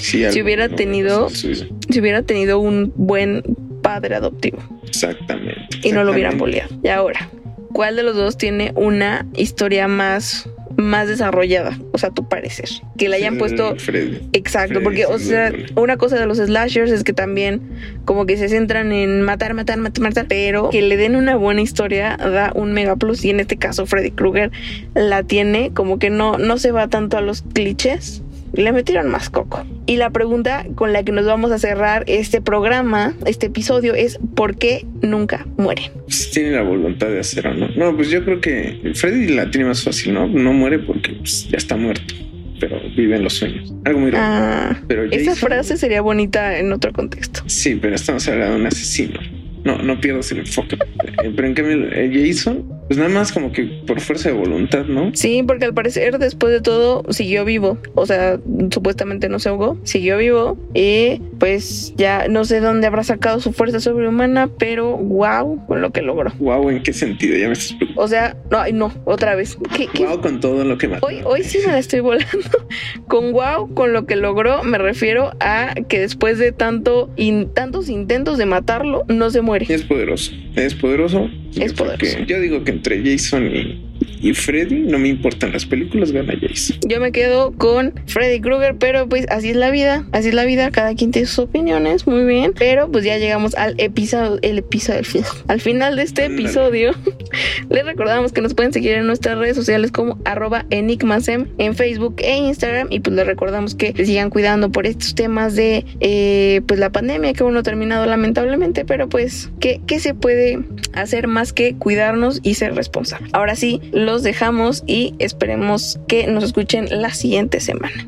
Si, 0.00 0.24
algo 0.24 0.42
hubiera 0.42 0.68
no 0.68 0.76
tenido-. 0.76 1.30
Si 1.30 2.00
hubiera 2.00 2.22
tenido 2.22 2.60
un 2.60 2.92
buen 2.94 3.42
padre 3.82 4.16
adoptivo 4.16 4.58
Exactamente. 4.86 5.68
y 5.82 5.92
no 5.92 6.04
lo 6.04 6.12
hubieran 6.12 6.34
exactamente. 6.34 6.66
boleado. 6.68 6.80
Y 6.82 6.88
ahora, 6.88 7.30
¿cuál 7.72 7.96
de 7.96 8.02
los 8.02 8.16
dos 8.16 8.36
tiene 8.36 8.72
una 8.74 9.26
historia 9.34 9.88
más, 9.88 10.48
más 10.88 11.08
desarrollada? 11.08 11.78
O 11.92 11.98
sea, 11.98 12.08
a 12.08 12.14
tu 12.14 12.28
parecer. 12.28 12.68
Que 12.96 13.08
le 13.08 13.16
hayan 13.16 13.38
puesto 13.38 13.76
Freddy. 13.76 14.20
Exacto, 14.32 14.80
Freddy, 14.80 14.84
porque, 14.84 15.06
o 15.06 15.18
sea, 15.18 15.52
una 15.76 15.96
cosa 15.96 16.18
de 16.18 16.26
los 16.26 16.38
slashers 16.38 16.90
es 16.90 17.04
que 17.04 17.12
también 17.12 17.60
como 18.04 18.26
que 18.26 18.36
se 18.36 18.48
centran 18.48 18.92
en 18.92 19.22
matar, 19.22 19.54
matar, 19.54 19.78
matar, 19.78 20.02
matar, 20.02 20.26
pero 20.28 20.70
que 20.70 20.82
le 20.82 20.96
den 20.96 21.16
una 21.16 21.36
buena 21.36 21.60
historia 21.60 22.16
da 22.16 22.52
un 22.54 22.72
mega 22.72 22.96
plus 22.96 23.24
y 23.24 23.30
en 23.30 23.40
este 23.40 23.56
caso 23.56 23.86
Freddy 23.86 24.10
Krueger 24.10 24.50
la 24.94 25.22
tiene, 25.22 25.72
como 25.72 25.98
que 25.98 26.10
no, 26.10 26.38
no 26.38 26.58
se 26.58 26.72
va 26.72 26.88
tanto 26.88 27.16
a 27.16 27.20
los 27.20 27.42
clichés. 27.42 28.22
Le 28.54 28.72
metieron 28.72 29.10
más 29.10 29.30
coco. 29.30 29.64
Y 29.86 29.96
la 29.96 30.10
pregunta 30.10 30.66
con 30.74 30.92
la 30.92 31.02
que 31.02 31.12
nos 31.12 31.26
vamos 31.26 31.50
a 31.52 31.58
cerrar 31.58 32.04
este 32.06 32.40
programa, 32.40 33.14
este 33.26 33.46
episodio, 33.46 33.94
es 33.94 34.18
¿por 34.34 34.56
qué 34.56 34.84
nunca 35.02 35.46
mueren? 35.56 35.90
Pues 36.04 36.30
tiene 36.30 36.52
la 36.52 36.62
voluntad 36.62 37.08
de 37.08 37.20
hacerlo, 37.20 37.54
¿no? 37.54 37.68
No, 37.76 37.96
pues 37.96 38.10
yo 38.10 38.24
creo 38.24 38.40
que 38.40 38.92
Freddy 38.94 39.28
la 39.34 39.50
tiene 39.50 39.66
más 39.68 39.82
fácil, 39.84 40.14
¿no? 40.14 40.26
No 40.26 40.52
muere 40.52 40.78
porque 40.78 41.12
pues, 41.12 41.48
ya 41.48 41.56
está 41.58 41.76
muerto, 41.76 42.14
pero 42.60 42.80
vive 42.96 43.16
en 43.16 43.24
los 43.24 43.34
sueños. 43.34 43.72
Algo 43.84 44.00
muy 44.00 44.10
raro. 44.10 44.24
Ah, 44.26 44.80
pero 44.88 45.04
esa 45.04 45.30
Jason- 45.32 45.36
frase 45.48 45.76
sería 45.76 46.00
bonita 46.00 46.58
en 46.58 46.72
otro 46.72 46.92
contexto. 46.92 47.42
Sí, 47.46 47.78
pero 47.80 47.94
estamos 47.94 48.26
hablando 48.28 48.54
de 48.54 48.60
un 48.62 48.66
asesino. 48.66 49.20
No, 49.64 49.76
no 49.82 50.00
pierdas 50.00 50.30
el 50.32 50.38
enfoque. 50.38 50.76
Eh, 51.24 51.32
Pero 51.34 51.46
en 51.48 51.54
cambio, 51.54 51.74
el 51.92 52.26
Jason, 52.26 52.64
pues 52.88 52.98
nada 52.98 53.10
más 53.10 53.32
como 53.32 53.52
que 53.52 53.64
por 53.86 54.00
fuerza 54.00 54.30
de 54.30 54.34
voluntad, 54.36 54.84
¿no? 54.86 55.10
Sí, 55.14 55.42
porque 55.46 55.64
al 55.66 55.74
parecer 55.74 56.18
después 56.18 56.52
de 56.52 56.60
todo 56.60 57.04
siguió 57.10 57.44
vivo. 57.44 57.78
O 57.94 58.06
sea, 58.06 58.38
supuestamente 58.70 59.28
no 59.28 59.38
se 59.38 59.50
ahogó, 59.50 59.78
siguió 59.84 60.16
vivo. 60.18 60.58
Y 60.74 61.20
pues 61.38 61.92
ya 61.96 62.28
no 62.28 62.44
sé 62.44 62.60
dónde 62.60 62.86
habrá 62.86 63.04
sacado 63.04 63.40
su 63.40 63.52
fuerza 63.52 63.78
sobrehumana, 63.80 64.48
pero 64.58 64.96
wow 64.96 65.66
con 65.66 65.80
lo 65.82 65.90
que 65.92 66.02
logró. 66.02 66.32
Wow, 66.38 66.70
¿en 66.70 66.82
qué 66.82 66.92
sentido? 66.92 67.36
Ya 67.36 67.46
me 67.46 67.52
estás. 67.52 67.76
O 67.96 68.08
sea, 68.08 68.36
no, 68.50 68.62
no, 68.72 68.92
otra 69.04 69.34
vez. 69.34 69.58
¿Qué, 69.76 69.86
qué? 69.92 70.06
Wow 70.06 70.20
con 70.20 70.40
todo 70.40 70.64
lo 70.64 70.78
que 70.78 70.88
mató. 70.88 71.06
Hoy, 71.06 71.20
hoy 71.24 71.42
sí 71.44 71.58
me 71.64 71.72
la 71.72 71.78
estoy 71.78 72.00
volando. 72.00 72.28
Con 73.08 73.32
wow, 73.32 73.72
con 73.74 73.92
lo 73.92 74.04
que 74.06 74.16
logró, 74.16 74.62
me 74.64 74.76
refiero 74.78 75.32
a 75.40 75.74
que 75.88 75.98
después 76.00 76.38
de 76.38 76.52
tanto 76.52 77.10
in- 77.16 77.48
tantos 77.54 77.88
intentos 77.88 78.36
de 78.38 78.44
matarlo, 78.46 79.04
no 79.08 79.30
se 79.30 79.40
muere. 79.40 79.66
Es 79.68 79.82
poderoso. 79.82 80.32
Es 80.56 80.74
poderoso. 80.74 81.28
Es 81.50 81.56
Yo 81.56 81.62
creo 81.64 81.74
poderoso. 81.76 82.16
que- 82.18 82.26
yo 82.26 82.40
digo 82.40 82.62
que 82.64 82.70
entre 82.72 83.02
Jason 83.02 83.46
y, 83.54 83.80
y 84.20 84.34
Freddy, 84.34 84.80
no 84.80 84.98
me 84.98 85.08
importan 85.08 85.52
las 85.52 85.64
películas, 85.64 86.12
gana 86.12 86.34
Jason. 86.40 86.78
Yo 86.86 87.00
me 87.00 87.12
quedo 87.12 87.52
con 87.52 87.94
Freddy 88.06 88.40
Krueger, 88.40 88.76
pero 88.76 89.08
pues 89.08 89.26
así 89.30 89.50
es 89.50 89.56
la 89.56 89.70
vida, 89.70 90.06
así 90.12 90.28
es 90.28 90.34
la 90.34 90.44
vida, 90.44 90.70
cada 90.70 90.94
quien 90.94 91.12
tiene 91.12 91.26
sus 91.26 91.38
opiniones, 91.40 92.06
muy 92.06 92.24
bien. 92.24 92.52
Pero 92.58 92.90
pues 92.90 93.04
ya 93.04 93.18
llegamos 93.18 93.54
al 93.54 93.74
episodio, 93.78 94.38
el 94.42 94.58
episodio, 94.58 95.24
al 95.46 95.60
final 95.60 95.96
de 95.96 96.02
este 96.02 96.26
episodio. 96.26 96.92
Les 97.70 97.84
recordamos 97.84 98.32
que 98.32 98.40
nos 98.40 98.54
pueden 98.54 98.72
seguir 98.72 98.92
en 98.92 99.06
nuestras 99.06 99.38
redes 99.38 99.56
sociales 99.56 99.92
como 99.92 100.18
arroba 100.24 100.66
enigmasem 100.70 101.46
en 101.58 101.74
Facebook 101.74 102.16
e 102.18 102.36
Instagram. 102.36 102.88
Y 102.90 103.00
pues 103.00 103.14
les 103.14 103.26
recordamos 103.26 103.74
que 103.74 103.92
se 103.94 104.06
sigan 104.06 104.30
cuidando 104.30 104.70
por 104.70 104.86
estos 104.86 105.14
temas 105.14 105.54
de 105.54 105.84
eh, 106.00 106.62
pues 106.66 106.80
la 106.80 106.90
pandemia 106.90 107.32
que 107.32 107.42
aún 107.42 107.54
no 107.54 107.60
ha 107.60 107.62
terminado 107.62 108.06
lamentablemente. 108.06 108.84
Pero 108.84 109.08
pues, 109.08 109.50
¿qué, 109.60 109.80
¿qué 109.86 110.00
se 110.00 110.14
puede 110.14 110.60
hacer 110.94 111.28
más 111.28 111.52
que 111.52 111.74
cuidarnos 111.74 112.40
y 112.42 112.54
ser 112.54 112.74
responsables? 112.74 113.32
Ahora 113.34 113.54
sí, 113.54 113.80
los 113.92 114.22
dejamos 114.22 114.82
y 114.86 115.14
esperemos 115.18 115.98
que 116.08 116.26
nos 116.26 116.44
escuchen 116.44 116.86
la 116.90 117.12
siguiente 117.12 117.60
semana. 117.60 118.06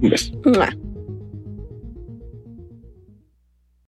Un 0.00 0.10
beso. 0.10 0.32